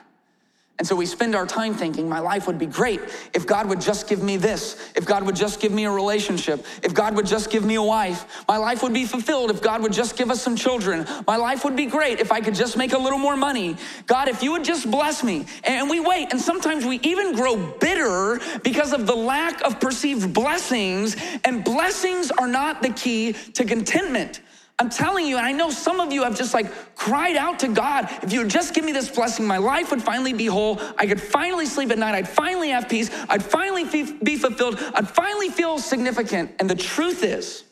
And 0.79 0.87
so 0.87 0.95
we 0.95 1.07
spend 1.07 1.35
our 1.35 1.47
time 1.47 1.73
thinking, 1.73 2.07
my 2.07 2.19
life 2.19 2.45
would 2.45 2.59
be 2.59 2.67
great 2.67 3.01
if 3.33 3.47
God 3.47 3.67
would 3.67 3.81
just 3.81 4.07
give 4.07 4.21
me 4.21 4.37
this, 4.37 4.91
if 4.95 5.07
God 5.07 5.23
would 5.23 5.35
just 5.35 5.59
give 5.59 5.71
me 5.71 5.85
a 5.85 5.91
relationship, 5.91 6.63
if 6.83 6.93
God 6.93 7.15
would 7.15 7.25
just 7.25 7.49
give 7.49 7.65
me 7.65 7.75
a 7.75 7.81
wife. 7.81 8.45
My 8.47 8.57
life 8.57 8.83
would 8.83 8.93
be 8.93 9.05
fulfilled 9.05 9.49
if 9.49 9.59
God 9.59 9.81
would 9.81 9.91
just 9.91 10.15
give 10.15 10.29
us 10.29 10.39
some 10.39 10.55
children. 10.55 11.07
My 11.25 11.35
life 11.35 11.65
would 11.65 11.75
be 11.75 11.87
great 11.87 12.19
if 12.19 12.31
I 12.31 12.41
could 12.41 12.53
just 12.53 12.77
make 12.77 12.93
a 12.93 12.97
little 12.97 13.17
more 13.17 13.35
money. 13.35 13.75
God, 14.05 14.27
if 14.27 14.43
you 14.43 14.51
would 14.51 14.63
just 14.63 14.89
bless 14.91 15.23
me. 15.23 15.47
And 15.63 15.89
we 15.89 15.99
wait, 15.99 16.27
and 16.31 16.39
sometimes 16.39 16.85
we 16.85 16.99
even 17.01 17.33
grow 17.33 17.57
bitter 17.57 18.39
because 18.63 18.93
of 18.93 19.07
the 19.07 19.15
lack 19.15 19.61
of 19.63 19.79
perceived 19.79 20.31
blessings, 20.31 21.15
and 21.43 21.63
blessings 21.63 22.29
are 22.29 22.47
not 22.47 22.83
the 22.83 22.89
key 22.89 23.33
to 23.33 23.65
contentment. 23.65 24.41
I'm 24.79 24.91
telling 24.91 25.25
you, 25.25 25.37
and 25.37 25.45
I 25.45 25.53
know 25.53 25.71
some 25.71 25.99
of 25.99 26.11
you 26.11 26.23
have 26.23 26.37
just 26.37 26.53
like 26.53 26.71
cried 26.95 27.35
out 27.35 27.59
to 27.59 27.67
God, 27.67 28.09
if 28.21 28.31
you 28.31 28.41
would 28.41 28.49
just 28.49 28.75
give 28.75 28.85
me 28.85 28.91
this 28.91 29.09
blessing, 29.09 29.47
my 29.47 29.57
life 29.57 29.89
would 29.89 30.03
finally 30.03 30.33
be 30.33 30.45
whole. 30.45 30.79
I 30.99 31.07
could 31.07 31.19
finally 31.19 31.65
sleep 31.65 31.89
at 31.89 31.97
night. 31.97 32.13
I'd 32.13 32.29
finally 32.29 32.69
have 32.69 32.87
peace. 32.87 33.09
I'd 33.27 33.43
finally 33.43 33.85
be 34.21 34.37
fulfilled. 34.37 34.77
I'd 34.93 35.09
finally 35.09 35.49
feel 35.49 35.79
significant. 35.79 36.51
And 36.59 36.69
the 36.69 36.75
truth 36.75 37.23
is, 37.23 37.63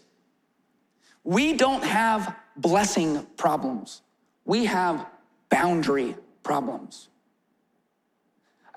we 1.23 1.53
don't 1.53 1.83
have 1.83 2.35
blessing 2.57 3.25
problems, 3.37 4.01
we 4.45 4.65
have 4.65 5.05
boundary 5.49 6.15
problems. 6.41 7.09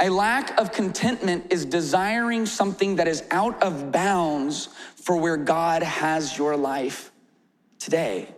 A 0.00 0.10
lack 0.10 0.56
of 0.60 0.70
contentment 0.70 1.46
is 1.50 1.64
desiring 1.64 2.46
something 2.46 2.96
that 2.96 3.08
is 3.08 3.24
out 3.30 3.60
of 3.62 3.90
bounds 3.90 4.68
for 4.96 5.16
where 5.16 5.36
God 5.36 5.82
has 5.82 6.36
your 6.38 6.56
life 6.56 7.10
today. 7.78 8.28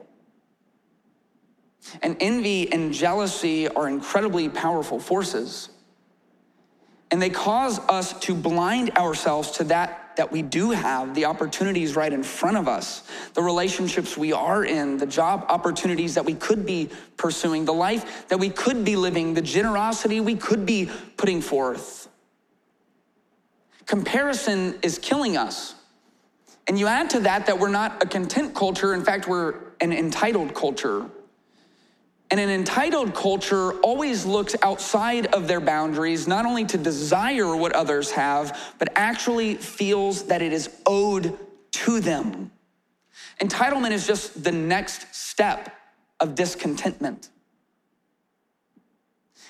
And 2.02 2.16
envy 2.20 2.73
and 2.73 2.92
jealousy 2.92 3.68
are 3.68 3.88
incredibly 3.88 4.49
powerful 4.49 5.00
forces. 5.00 5.70
And 7.11 7.20
they 7.20 7.30
cause 7.30 7.78
us 7.88 8.18
to 8.20 8.35
blind 8.35 8.97
ourselves 8.97 9.52
to 9.52 9.64
that 9.64 10.00
that 10.16 10.30
we 10.30 10.42
do 10.42 10.70
have, 10.70 11.14
the 11.14 11.25
opportunities 11.25 11.97
right 11.97 12.12
in 12.12 12.23
front 12.23 12.59
of 12.59 12.68
us, 12.68 13.04
the 13.32 13.40
relationships 13.40 14.18
we 14.18 14.35
are 14.35 14.64
in, 14.66 14.99
the 14.99 15.06
job 15.06 15.47
opportunities 15.49 16.14
that 16.14 16.26
we 16.26 16.35
could 16.35 16.66
be 16.66 16.90
pursuing, 17.16 17.64
the 17.64 17.73
life 17.73 18.28
that 18.28 18.38
we 18.38 18.50
could 18.50 18.85
be 18.85 18.97
living, 18.97 19.32
the 19.32 19.40
generosity 19.40 20.20
we 20.20 20.35
could 20.35 20.66
be 20.66 20.90
putting 21.16 21.40
forth. 21.40 22.09
Comparison 23.87 24.78
is 24.82 24.99
killing 24.99 25.38
us. 25.38 25.75
And 26.71 26.79
you 26.79 26.87
add 26.87 27.11
to 27.11 27.21
that 27.23 27.47
that 27.47 27.59
we're 27.59 27.69
not 27.69 28.00
a 28.00 28.07
content 28.07 28.55
culture. 28.55 28.95
In 28.95 29.03
fact, 29.03 29.27
we're 29.27 29.57
an 29.81 29.93
entitled 29.93 30.55
culture. 30.55 31.05
And 32.31 32.39
an 32.39 32.49
entitled 32.49 33.12
culture 33.12 33.73
always 33.81 34.25
looks 34.25 34.55
outside 34.62 35.27
of 35.35 35.49
their 35.49 35.59
boundaries, 35.59 36.29
not 36.29 36.47
only 36.47 36.65
to 36.67 36.79
desire 36.79 37.57
what 37.57 37.73
others 37.73 38.12
have, 38.12 38.57
but 38.79 38.89
actually 38.95 39.57
feels 39.57 40.27
that 40.27 40.43
it 40.43 40.53
is 40.53 40.71
owed 40.87 41.37
to 41.73 41.99
them. 41.99 42.53
Entitlement 43.43 43.91
is 43.91 44.07
just 44.07 44.45
the 44.45 44.53
next 44.53 45.12
step 45.12 45.77
of 46.21 46.37
discontentment. 46.37 47.31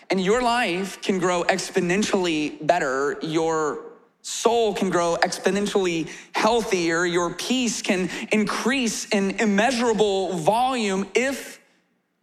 And 0.09 0.19
your 0.19 0.41
life 0.41 1.03
can 1.03 1.19
grow 1.19 1.45
exponentially 1.45 2.67
better. 2.67 3.19
Your 3.21 3.90
soul 4.23 4.75
can 4.75 4.91
grow 4.91 5.17
exponentially 5.23 6.11
healthier, 6.35 7.05
your 7.05 7.35
peace 7.35 7.83
can 7.83 8.11
increase 8.33 9.07
in 9.09 9.33
immeasurable 9.41 10.35
volume 10.35 11.07
if 11.15 11.61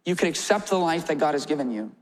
you 0.04 0.16
can 0.16 0.28
accept 0.28 0.70
the 0.70 0.78
life 0.78 1.06
that 1.08 1.18
God 1.18 1.34
has 1.34 1.46
given 1.46 1.70
you. 1.70 1.92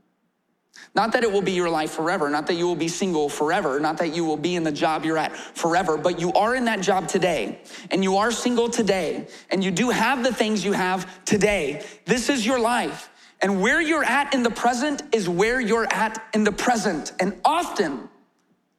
Not 0.95 1.11
that 1.13 1.23
it 1.23 1.31
will 1.31 1.41
be 1.41 1.51
your 1.51 1.69
life 1.69 1.91
forever, 1.91 2.29
not 2.29 2.47
that 2.47 2.55
you 2.55 2.65
will 2.65 2.75
be 2.75 2.87
single 2.87 3.29
forever, 3.29 3.79
not 3.79 3.97
that 3.97 4.15
you 4.15 4.25
will 4.25 4.37
be 4.37 4.55
in 4.55 4.63
the 4.63 4.71
job 4.71 5.05
you're 5.05 5.17
at 5.17 5.35
forever, 5.35 5.97
but 5.97 6.19
you 6.19 6.31
are 6.33 6.55
in 6.55 6.65
that 6.65 6.81
job 6.81 7.07
today, 7.07 7.59
and 7.91 8.03
you 8.03 8.17
are 8.17 8.31
single 8.31 8.69
today, 8.69 9.27
and 9.49 9.63
you 9.63 9.71
do 9.71 9.89
have 9.89 10.23
the 10.23 10.33
things 10.33 10.63
you 10.63 10.71
have 10.71 11.23
today. 11.25 11.85
This 12.05 12.29
is 12.29 12.45
your 12.45 12.59
life. 12.59 13.09
And 13.41 13.61
where 13.61 13.81
you're 13.81 14.03
at 14.03 14.33
in 14.33 14.41
the 14.41 14.49
present 14.49 15.03
is 15.11 15.29
where 15.29 15.59
you're 15.59 15.91
at 15.91 16.23
in 16.33 16.43
the 16.43 16.51
present. 16.51 17.11
And 17.19 17.39
often, 17.45 18.09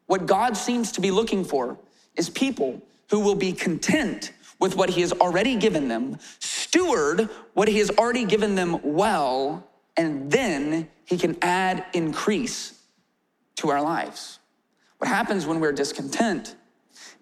what 0.08 0.26
God 0.26 0.56
seems 0.56 0.90
to 0.92 1.00
be 1.00 1.12
looking 1.12 1.44
for 1.44 1.78
is 2.16 2.28
people 2.28 2.82
who 3.10 3.20
will 3.20 3.36
be 3.36 3.52
content 3.52 4.32
with 4.58 4.74
what 4.74 4.90
He 4.90 5.00
has 5.02 5.12
already 5.12 5.54
given 5.54 5.86
them, 5.86 6.18
steward 6.40 7.28
what 7.54 7.68
He 7.68 7.78
has 7.78 7.90
already 7.90 8.24
given 8.24 8.56
them 8.56 8.80
well, 8.82 9.64
and 9.96 10.30
then 10.30 10.88
he 11.04 11.16
can 11.16 11.36
add 11.42 11.86
increase 11.92 12.80
to 13.56 13.70
our 13.70 13.82
lives. 13.82 14.38
What 14.98 15.08
happens 15.08 15.46
when 15.46 15.58
we're 15.58 15.72
discontent 15.72 16.54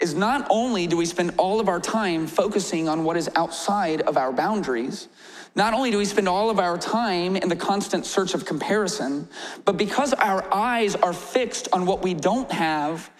is 0.01 0.15
not 0.15 0.47
only 0.51 0.87
do 0.87 0.97
we 0.97 1.07
spend 1.07 1.33
all 1.39 1.61
of 1.61 1.69
our 1.69 1.81
time 1.81 2.27
focusing 2.27 2.89
on 2.89 3.05
what 3.05 3.17
is 3.17 3.31
outside 3.37 4.03
of 4.03 4.17
our 4.17 4.33
boundaries, 4.33 5.09
not 5.57 5.73
only 5.73 5.91
do 5.91 5.97
we 5.97 6.05
spend 6.05 6.29
all 6.29 6.51
of 6.51 6.59
our 6.59 6.77
time 6.77 7.35
in 7.35 7.49
the 7.49 7.57
constant 7.57 8.05
search 8.05 8.35
of 8.35 8.45
comparison, 8.45 9.27
but 9.65 9.79
because 9.79 10.13
our 10.13 10.45
eyes 10.53 10.95
are 10.95 11.15
fixed 11.15 11.69
on 11.73 11.87
what 11.87 12.03
we 12.03 12.13
don't 12.13 12.53
have, 12.53 13.11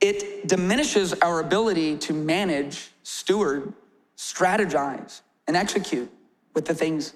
it 0.00 0.46
diminishes 0.46 1.14
our 1.14 1.40
ability 1.40 1.96
to 1.96 2.12
manage, 2.12 2.90
steward, 3.02 3.72
strategize, 4.18 5.22
and 5.46 5.56
execute 5.56 6.10
with 6.54 6.66
the 6.66 6.74
things 6.74 7.14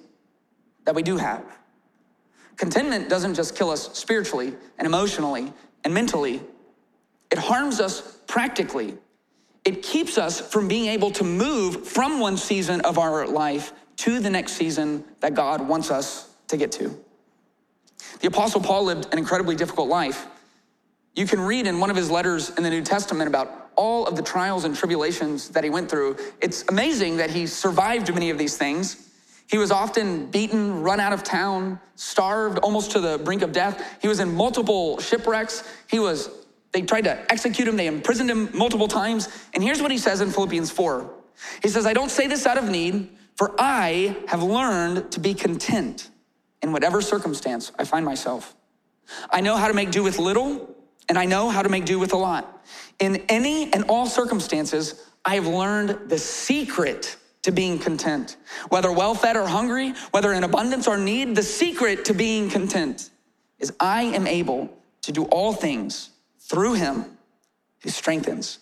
that 0.86 0.94
we 0.94 1.02
do 1.02 1.18
have. 1.18 1.44
Contentment 2.56 3.10
doesn't 3.10 3.34
just 3.34 3.54
kill 3.54 3.70
us 3.70 3.96
spiritually 3.96 4.54
and 4.78 4.86
emotionally 4.86 5.52
and 5.84 5.92
mentally, 5.92 6.40
it 7.30 7.38
harms 7.38 7.78
us 7.78 8.18
practically. 8.26 8.96
It 9.64 9.82
keeps 9.82 10.16
us 10.16 10.40
from 10.40 10.66
being 10.66 10.86
able 10.86 11.10
to 11.12 11.24
move 11.24 11.86
from 11.86 12.20
one 12.20 12.36
season 12.36 12.80
of 12.82 12.98
our 12.98 13.26
life 13.26 13.72
to 14.02 14.18
the 14.18 14.30
next 14.30 14.54
season 14.54 15.04
that 15.20 15.32
God 15.34 15.66
wants 15.66 15.92
us 15.92 16.28
to 16.48 16.56
get 16.56 16.72
to. 16.72 16.98
The 18.20 18.26
Apostle 18.26 18.60
Paul 18.60 18.84
lived 18.84 19.06
an 19.12 19.18
incredibly 19.18 19.54
difficult 19.54 19.88
life. 19.88 20.26
You 21.14 21.24
can 21.24 21.40
read 21.40 21.68
in 21.68 21.78
one 21.78 21.88
of 21.88 21.94
his 21.94 22.10
letters 22.10 22.50
in 22.50 22.64
the 22.64 22.70
New 22.70 22.82
Testament 22.82 23.28
about 23.28 23.70
all 23.76 24.06
of 24.06 24.16
the 24.16 24.22
trials 24.22 24.64
and 24.64 24.74
tribulations 24.74 25.50
that 25.50 25.62
he 25.62 25.70
went 25.70 25.88
through. 25.88 26.16
It's 26.40 26.64
amazing 26.68 27.18
that 27.18 27.30
he 27.30 27.46
survived 27.46 28.12
many 28.12 28.30
of 28.30 28.38
these 28.38 28.56
things. 28.56 29.08
He 29.48 29.56
was 29.56 29.70
often 29.70 30.26
beaten, 30.26 30.82
run 30.82 30.98
out 30.98 31.12
of 31.12 31.22
town, 31.22 31.78
starved 31.94 32.58
almost 32.58 32.90
to 32.92 33.00
the 33.00 33.18
brink 33.18 33.42
of 33.42 33.52
death. 33.52 33.98
He 34.02 34.08
was 34.08 34.18
in 34.18 34.34
multiple 34.34 34.98
shipwrecks. 34.98 35.62
He 35.88 36.00
was 36.00 36.28
they 36.72 36.82
tried 36.82 37.04
to 37.04 37.30
execute 37.30 37.68
him, 37.68 37.76
they 37.76 37.86
imprisoned 37.86 38.30
him 38.30 38.48
multiple 38.52 38.88
times. 38.88 39.28
And 39.54 39.62
here's 39.62 39.80
what 39.80 39.90
he 39.92 39.98
says 39.98 40.22
in 40.22 40.30
Philippians 40.30 40.70
4. 40.70 41.08
He 41.62 41.68
says, 41.68 41.86
"I 41.86 41.92
don't 41.92 42.10
say 42.10 42.26
this 42.26 42.46
out 42.46 42.56
of 42.56 42.68
need, 42.68 43.10
for 43.36 43.54
I 43.58 44.16
have 44.28 44.42
learned 44.42 45.10
to 45.12 45.20
be 45.20 45.34
content 45.34 46.10
in 46.62 46.72
whatever 46.72 47.00
circumstance 47.00 47.72
I 47.78 47.84
find 47.84 48.04
myself. 48.04 48.54
I 49.30 49.40
know 49.40 49.56
how 49.56 49.68
to 49.68 49.74
make 49.74 49.90
do 49.90 50.02
with 50.02 50.18
little, 50.18 50.74
and 51.08 51.18
I 51.18 51.24
know 51.24 51.48
how 51.50 51.62
to 51.62 51.68
make 51.68 51.84
do 51.84 51.98
with 51.98 52.12
a 52.12 52.16
lot. 52.16 52.64
In 52.98 53.16
any 53.28 53.72
and 53.72 53.84
all 53.88 54.06
circumstances, 54.06 55.06
I 55.24 55.34
have 55.34 55.46
learned 55.46 56.08
the 56.08 56.18
secret 56.18 57.16
to 57.42 57.52
being 57.52 57.78
content. 57.78 58.36
Whether 58.68 58.92
well 58.92 59.14
fed 59.14 59.36
or 59.36 59.46
hungry, 59.46 59.94
whether 60.12 60.32
in 60.32 60.44
abundance 60.44 60.86
or 60.86 60.96
need, 60.96 61.34
the 61.34 61.42
secret 61.42 62.04
to 62.06 62.14
being 62.14 62.48
content 62.48 63.10
is 63.58 63.72
I 63.80 64.02
am 64.02 64.26
able 64.26 64.70
to 65.02 65.12
do 65.12 65.24
all 65.24 65.52
things 65.52 66.10
through 66.38 66.74
him 66.74 67.04
who 67.82 67.90
strengthens 67.90 68.60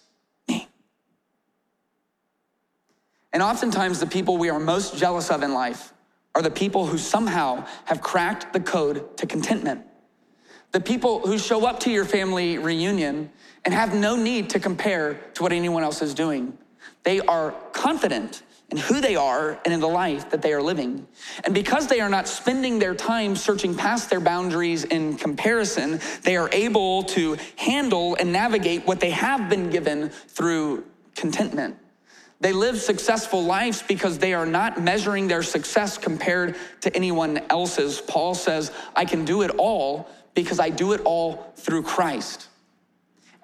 And 3.32 3.42
oftentimes, 3.42 4.00
the 4.00 4.06
people 4.06 4.36
we 4.36 4.50
are 4.50 4.58
most 4.58 4.96
jealous 4.96 5.30
of 5.30 5.42
in 5.42 5.52
life 5.52 5.92
are 6.34 6.42
the 6.42 6.50
people 6.50 6.86
who 6.86 6.98
somehow 6.98 7.64
have 7.84 8.00
cracked 8.00 8.52
the 8.52 8.60
code 8.60 9.16
to 9.18 9.26
contentment. 9.26 9.82
The 10.72 10.80
people 10.80 11.20
who 11.20 11.38
show 11.38 11.66
up 11.66 11.80
to 11.80 11.90
your 11.90 12.04
family 12.04 12.58
reunion 12.58 13.30
and 13.64 13.74
have 13.74 13.94
no 13.94 14.16
need 14.16 14.50
to 14.50 14.60
compare 14.60 15.14
to 15.34 15.42
what 15.42 15.52
anyone 15.52 15.82
else 15.82 16.02
is 16.02 16.14
doing. 16.14 16.56
They 17.02 17.20
are 17.20 17.52
confident 17.72 18.42
in 18.70 18.76
who 18.76 19.00
they 19.00 19.16
are 19.16 19.58
and 19.64 19.74
in 19.74 19.80
the 19.80 19.88
life 19.88 20.30
that 20.30 20.42
they 20.42 20.52
are 20.52 20.62
living. 20.62 21.06
And 21.44 21.52
because 21.52 21.88
they 21.88 22.00
are 22.00 22.08
not 22.08 22.28
spending 22.28 22.78
their 22.78 22.94
time 22.94 23.34
searching 23.34 23.74
past 23.74 24.10
their 24.10 24.20
boundaries 24.20 24.84
in 24.84 25.16
comparison, 25.16 26.00
they 26.22 26.36
are 26.36 26.48
able 26.52 27.02
to 27.04 27.36
handle 27.56 28.14
and 28.14 28.32
navigate 28.32 28.86
what 28.86 29.00
they 29.00 29.10
have 29.10 29.48
been 29.48 29.70
given 29.70 30.10
through 30.10 30.84
contentment. 31.16 31.76
They 32.40 32.52
live 32.52 32.80
successful 32.80 33.44
lives 33.44 33.82
because 33.82 34.18
they 34.18 34.32
are 34.32 34.46
not 34.46 34.80
measuring 34.80 35.28
their 35.28 35.42
success 35.42 35.98
compared 35.98 36.56
to 36.80 36.94
anyone 36.96 37.38
else's. 37.50 38.00
Paul 38.00 38.34
says, 38.34 38.72
I 38.96 39.04
can 39.04 39.26
do 39.26 39.42
it 39.42 39.50
all 39.58 40.08
because 40.34 40.58
I 40.58 40.70
do 40.70 40.92
it 40.92 41.02
all 41.04 41.52
through 41.56 41.82
Christ. 41.82 42.48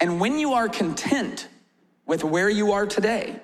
And 0.01 0.19
when 0.19 0.39
you 0.39 0.55
are 0.55 0.69
content 0.69 1.49
with 2.07 2.25
where 2.25 2.49
you 2.49 2.73
are 2.73 2.87
today, 2.87 3.39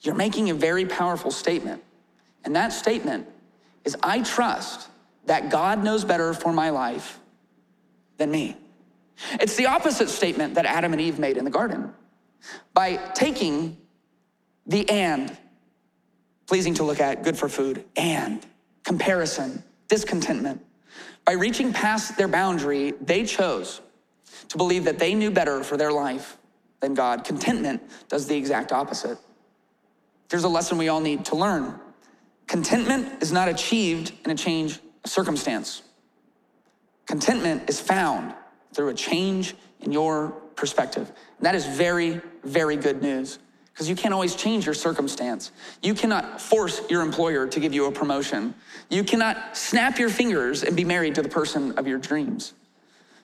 you're 0.00 0.14
making 0.14 0.50
a 0.50 0.54
very 0.54 0.86
powerful 0.86 1.32
statement. 1.32 1.82
And 2.44 2.54
that 2.54 2.72
statement 2.72 3.26
is 3.84 3.96
I 4.02 4.22
trust 4.22 4.88
that 5.26 5.50
God 5.50 5.82
knows 5.82 6.04
better 6.04 6.34
for 6.34 6.52
my 6.52 6.70
life 6.70 7.18
than 8.18 8.30
me. 8.30 8.56
It's 9.40 9.56
the 9.56 9.66
opposite 9.66 10.08
statement 10.08 10.54
that 10.54 10.66
Adam 10.66 10.92
and 10.92 11.00
Eve 11.00 11.18
made 11.18 11.36
in 11.36 11.44
the 11.44 11.50
garden. 11.50 11.92
By 12.74 12.96
taking 13.14 13.78
the 14.66 14.88
and, 14.88 15.36
pleasing 16.46 16.74
to 16.74 16.82
look 16.82 17.00
at, 17.00 17.22
good 17.22 17.36
for 17.36 17.48
food, 17.48 17.84
and 17.96 18.44
comparison, 18.82 19.62
discontentment. 19.88 20.64
By 21.24 21.32
reaching 21.32 21.72
past 21.72 22.16
their 22.16 22.28
boundary, 22.28 22.92
they 23.00 23.24
chose 23.24 23.80
to 24.48 24.56
believe 24.56 24.84
that 24.84 24.98
they 24.98 25.14
knew 25.14 25.30
better 25.30 25.64
for 25.64 25.76
their 25.76 25.92
life 25.92 26.36
than 26.80 26.94
God. 26.94 27.24
Contentment 27.24 27.82
does 28.08 28.26
the 28.26 28.36
exact 28.36 28.72
opposite. 28.72 29.18
There's 30.28 30.44
a 30.44 30.48
lesson 30.48 30.78
we 30.78 30.88
all 30.88 31.00
need 31.00 31.24
to 31.26 31.36
learn. 31.36 31.80
Contentment 32.46 33.22
is 33.22 33.32
not 33.32 33.48
achieved 33.48 34.12
in 34.24 34.30
a 34.30 34.34
change 34.34 34.80
of 35.04 35.10
circumstance. 35.10 35.82
Contentment 37.06 37.68
is 37.68 37.80
found 37.80 38.34
through 38.74 38.88
a 38.88 38.94
change 38.94 39.54
in 39.80 39.92
your 39.92 40.30
perspective. 40.56 41.10
And 41.38 41.46
that 41.46 41.54
is 41.54 41.66
very, 41.66 42.20
very 42.42 42.76
good 42.76 43.02
news 43.02 43.38
because 43.74 43.88
you 43.88 43.96
can't 43.96 44.14
always 44.14 44.36
change 44.36 44.66
your 44.66 44.74
circumstance. 44.74 45.50
You 45.82 45.94
cannot 45.94 46.40
force 46.40 46.80
your 46.88 47.02
employer 47.02 47.48
to 47.48 47.58
give 47.58 47.74
you 47.74 47.86
a 47.86 47.92
promotion. 47.92 48.54
You 48.88 49.02
cannot 49.02 49.56
snap 49.56 49.98
your 49.98 50.10
fingers 50.10 50.62
and 50.62 50.76
be 50.76 50.84
married 50.84 51.16
to 51.16 51.22
the 51.22 51.28
person 51.28 51.72
of 51.72 51.88
your 51.88 51.98
dreams. 51.98 52.54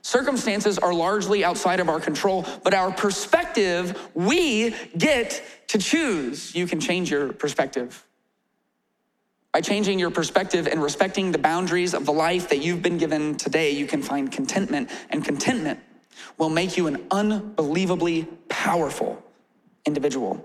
Circumstances 0.02 0.76
are 0.76 0.92
largely 0.92 1.44
outside 1.44 1.78
of 1.78 1.88
our 1.88 2.00
control, 2.00 2.44
but 2.64 2.74
our 2.74 2.90
perspective, 2.90 4.10
we 4.14 4.74
get 4.98 5.40
to 5.68 5.78
choose. 5.78 6.52
You 6.52 6.66
can 6.66 6.80
change 6.80 7.12
your 7.12 7.32
perspective. 7.32 8.04
By 9.52 9.60
changing 9.60 10.00
your 10.00 10.10
perspective 10.10 10.66
and 10.66 10.82
respecting 10.82 11.30
the 11.30 11.38
boundaries 11.38 11.94
of 11.94 12.06
the 12.06 12.12
life 12.12 12.48
that 12.48 12.58
you've 12.58 12.82
been 12.82 12.98
given 12.98 13.36
today, 13.36 13.70
you 13.70 13.86
can 13.86 14.02
find 14.02 14.32
contentment, 14.32 14.90
and 15.10 15.24
contentment 15.24 15.78
will 16.38 16.50
make 16.50 16.76
you 16.76 16.88
an 16.88 17.06
unbelievably 17.12 18.26
powerful 18.48 19.22
individual. 19.86 20.44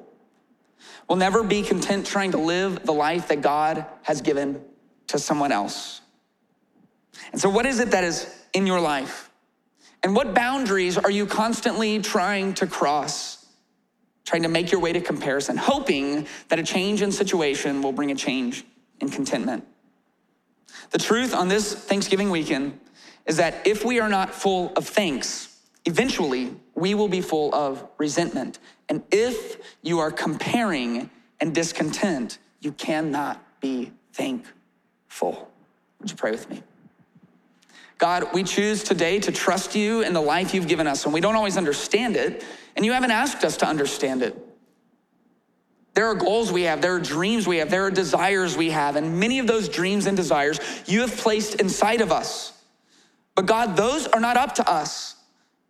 We'll 1.08 1.18
never 1.18 1.44
be 1.44 1.62
content 1.62 2.06
trying 2.06 2.32
to 2.32 2.38
live 2.38 2.86
the 2.86 2.94
life 2.94 3.28
that 3.28 3.42
God 3.42 3.86
has 4.04 4.22
given 4.22 4.62
to 5.08 5.20
someone 5.20 5.52
else. 5.52 6.02
And 7.32 7.40
so, 7.40 7.50
what 7.50 7.66
is 7.66 7.80
it 7.80 7.92
that 7.92 8.04
is 8.04 8.44
in 8.54 8.66
your 8.66 8.80
life? 8.80 9.30
And 10.04 10.16
what 10.16 10.34
boundaries 10.34 10.98
are 10.98 11.10
you 11.10 11.26
constantly 11.26 12.00
trying 12.00 12.54
to 12.56 12.68
cross, 12.68 13.46
trying 14.24 14.44
to 14.44 14.50
make 14.50 14.72
your 14.72 14.82
way 14.82 14.94
to 14.94 15.02
comparison, 15.02 15.58
hoping 15.58 16.28
that 16.50 16.60
a 16.60 16.64
change 16.64 17.02
in 17.02 17.12
situation 17.12 17.82
will 17.82 17.92
bring 17.92 18.12
a 18.12 18.16
change 18.16 18.66
in 19.00 19.10
contentment? 19.10 19.66
The 20.92 20.98
truth 21.00 21.34
on 21.34 21.48
this 21.48 21.74
Thanksgiving 21.74 22.30
weekend 22.30 22.80
is 23.26 23.38
that 23.38 23.66
if 23.66 23.84
we 23.84 24.00
are 24.00 24.10
not 24.10 24.34
full 24.34 24.72
of 24.76 24.88
thanks, 24.88 25.60
eventually 25.86 26.56
we 26.76 26.94
will 26.94 27.08
be 27.08 27.22
full 27.22 27.54
of 27.56 27.88
resentment. 27.98 28.60
And 28.90 29.04
if 29.12 29.76
you 29.82 30.00
are 30.00 30.12
comparing 30.12 31.10
and 31.40 31.54
discontent, 31.54 32.38
you 32.62 32.72
cannot 32.72 33.42
be 33.60 33.92
thankful. 34.14 35.52
Would 36.00 36.12
you 36.12 36.18
pray 36.18 36.32
with 36.32 36.50
me? 36.50 36.64
God, 37.98 38.34
we 38.34 38.44
choose 38.44 38.84
today 38.84 39.20
to 39.20 39.32
trust 39.32 39.76
you 39.76 40.02
in 40.02 40.14
the 40.14 40.22
life 40.22 40.54
you've 40.54 40.68
given 40.68 40.86
us, 40.86 41.06
and 41.06 41.14
we 41.14 41.22
don't 41.22 41.36
always 41.36 41.58
understand 41.58 42.16
it, 42.16 42.44
and 42.76 42.86
you 42.86 42.92
haven't 42.92 43.12
asked 43.12 43.44
us 43.44 43.58
to 43.58 43.68
understand 43.68 44.22
it. 44.22 44.38
There 45.94 46.06
are 46.06 46.16
goals 46.16 46.52
we 46.52 46.64
have, 46.64 46.82
there 46.82 46.94
are 46.94 47.00
dreams 47.00 47.48
we 47.48 47.58
have, 47.58 47.70
there 47.70 47.86
are 47.86 47.92
desires 47.92 48.58
we 48.58 48.70
have, 48.72 48.98
and 48.98 49.18
many 49.18 49.40
of 49.40 49.48
those 49.48 49.70
dreams 49.70 50.08
and 50.08 50.18
desires 50.18 50.60
you 50.86 51.02
have 51.02 51.16
placed 51.16 51.62
inside 51.62 52.02
of 52.02 52.12
us. 52.12 52.52
But 53.34 53.46
God, 53.46 53.78
those 53.78 54.06
are 54.08 54.20
not 54.20 54.36
up 54.36 54.56
to 54.56 54.70
us. 54.70 55.16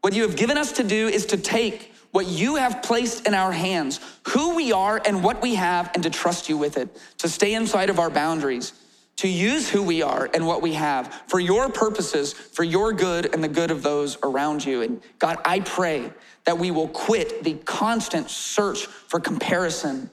What 0.02 0.14
you 0.14 0.24
have 0.24 0.36
given 0.36 0.58
us 0.58 0.72
to 0.74 0.84
do 0.84 1.08
is 1.08 1.28
to 1.28 1.38
take 1.38 1.94
what 2.16 2.28
you 2.28 2.56
have 2.56 2.82
placed 2.82 3.28
in 3.28 3.34
our 3.34 3.52
hands, 3.52 4.00
who 4.30 4.56
we 4.56 4.72
are 4.72 5.02
and 5.06 5.22
what 5.22 5.42
we 5.42 5.56
have, 5.56 5.92
and 5.94 6.02
to 6.02 6.10
trust 6.10 6.48
you 6.48 6.58
with 6.58 6.78
it, 6.78 6.98
to 7.18 7.28
stay 7.28 7.54
inside 7.54 7.90
of 7.90 8.00
our 8.00 8.10
boundaries, 8.10 8.72
to 9.18 9.28
use 9.28 9.70
who 9.70 9.84
we 9.84 10.02
are 10.02 10.30
and 10.34 10.48
what 10.48 10.62
we 10.62 10.72
have 10.72 11.14
for 11.28 11.42
your 11.42 11.68
purposes, 11.68 12.32
for 12.32 12.64
your 12.64 12.94
good 12.94 13.34
and 13.34 13.44
the 13.44 13.50
good 13.50 13.70
of 13.70 13.84
those 13.84 14.18
around 14.24 14.64
you. 14.64 14.82
And 14.82 15.02
God, 15.20 15.40
I 15.44 15.60
pray 15.60 16.10
that 16.46 16.58
we 16.58 16.72
will 16.72 16.88
quit 16.88 17.44
the 17.44 17.56
constant 17.66 18.30
search 18.30 18.86
for 18.86 19.20
comparison, 19.20 20.10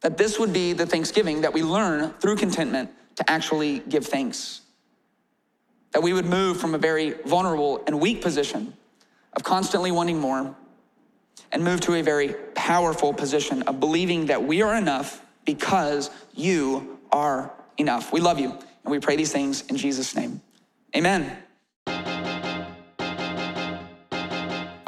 that 0.00 0.16
this 0.16 0.38
would 0.38 0.54
be 0.54 0.72
the 0.72 0.86
Thanksgiving 0.86 1.42
that 1.42 1.52
we 1.52 1.62
learn 1.62 2.14
through 2.20 2.36
contentment 2.36 2.90
to 3.16 3.30
actually 3.30 3.80
give 3.80 4.06
thanks 4.06 4.62
that 5.92 6.02
we 6.02 6.14
would 6.14 6.26
move 6.26 6.56
from 6.56 6.74
a 6.74 6.78
very 6.78 7.10
vulnerable 7.26 7.84
and 7.86 8.00
weak 8.00 8.22
position 8.22 8.74
of 9.36 9.42
constantly 9.42 9.90
wanting 9.90 10.18
more 10.18 10.54
and 11.52 11.62
move 11.62 11.80
to 11.82 11.94
a 11.94 12.02
very 12.02 12.34
powerful 12.54 13.12
position 13.12 13.62
of 13.62 13.80
believing 13.80 14.26
that 14.26 14.42
we 14.42 14.62
are 14.62 14.74
enough 14.76 15.24
because 15.44 16.10
you 16.34 16.98
are 17.12 17.52
enough. 17.78 18.12
We 18.12 18.20
love 18.20 18.38
you 18.38 18.50
and 18.50 18.90
we 18.90 18.98
pray 18.98 19.16
these 19.16 19.32
things 19.32 19.62
in 19.68 19.76
Jesus' 19.76 20.14
name. 20.14 20.40
Amen. 20.96 21.38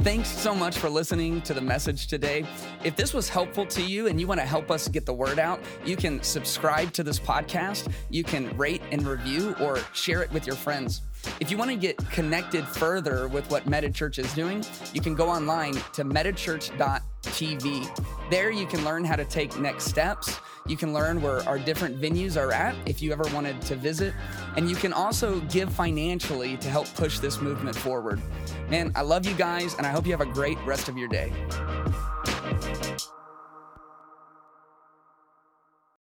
Thanks 0.07 0.29
so 0.29 0.55
much 0.55 0.79
for 0.79 0.89
listening 0.89 1.43
to 1.43 1.53
the 1.53 1.61
message 1.61 2.07
today. 2.07 2.47
If 2.85 2.95
this 2.95 3.13
was 3.13 3.29
helpful 3.29 3.67
to 3.67 3.83
you 3.83 4.07
and 4.07 4.21
you 4.21 4.29
want 4.29 4.39
to 4.39 4.47
help 4.47 4.71
us 4.71 4.87
get 4.87 5.05
the 5.05 5.13
word 5.13 5.41
out, 5.41 5.61
you 5.85 5.97
can 5.97 6.23
subscribe 6.23 6.93
to 6.93 7.03
this 7.03 7.19
podcast, 7.19 7.91
you 8.09 8.23
can 8.23 8.57
rate 8.57 8.83
and 8.93 9.05
review, 9.05 9.57
or 9.61 9.81
share 9.95 10.23
it 10.23 10.31
with 10.33 10.47
your 10.47 10.55
friends. 10.55 11.01
If 11.41 11.51
you 11.51 11.57
want 11.57 11.71
to 11.71 11.77
get 11.77 11.97
connected 12.11 12.67
further 12.67 13.29
with 13.29 13.49
what 13.51 13.67
Meta 13.67 13.91
Church 13.91 14.19
is 14.19 14.33
doing, 14.35 14.65
you 14.93 15.01
can 15.01 15.15
go 15.15 15.29
online 15.29 15.75
to 15.75 16.05
metachurch.tv. 16.05 18.31
There 18.31 18.51
you 18.51 18.67
can 18.67 18.85
learn 18.85 19.05
how 19.05 19.17
to 19.17 19.25
take 19.25 19.59
next 19.59 19.85
steps. 19.85 20.39
You 20.67 20.77
can 20.77 20.93
learn 20.93 21.23
where 21.23 21.47
our 21.49 21.59
different 21.59 22.01
venues 22.01 22.37
are 22.37 22.53
at 22.53 22.75
if 22.87 23.01
you 23.01 23.13
ever 23.13 23.25
wanted 23.35 23.61
to 23.63 23.77
visit. 23.77 24.13
And 24.57 24.69
you 24.69 24.77
can 24.77 24.93
also 24.93 25.41
give 25.41 25.73
financially 25.73 26.57
to 26.57 26.69
help 26.69 26.93
push 26.95 27.19
this 27.19 27.41
movement 27.41 27.77
forward. 27.77 28.21
Man, 28.69 28.91
I 28.97 29.03
love 29.03 29.27
you 29.27 29.35
guys, 29.35 29.75
and 29.75 29.87
I 29.87 29.91
hope 29.91 30.07
you 30.07 30.13
have 30.13 30.21
a 30.21 30.33
great 30.33 30.59
rest 30.65 30.89
of 30.89 30.99
your 30.99 31.09
day. 31.09 31.33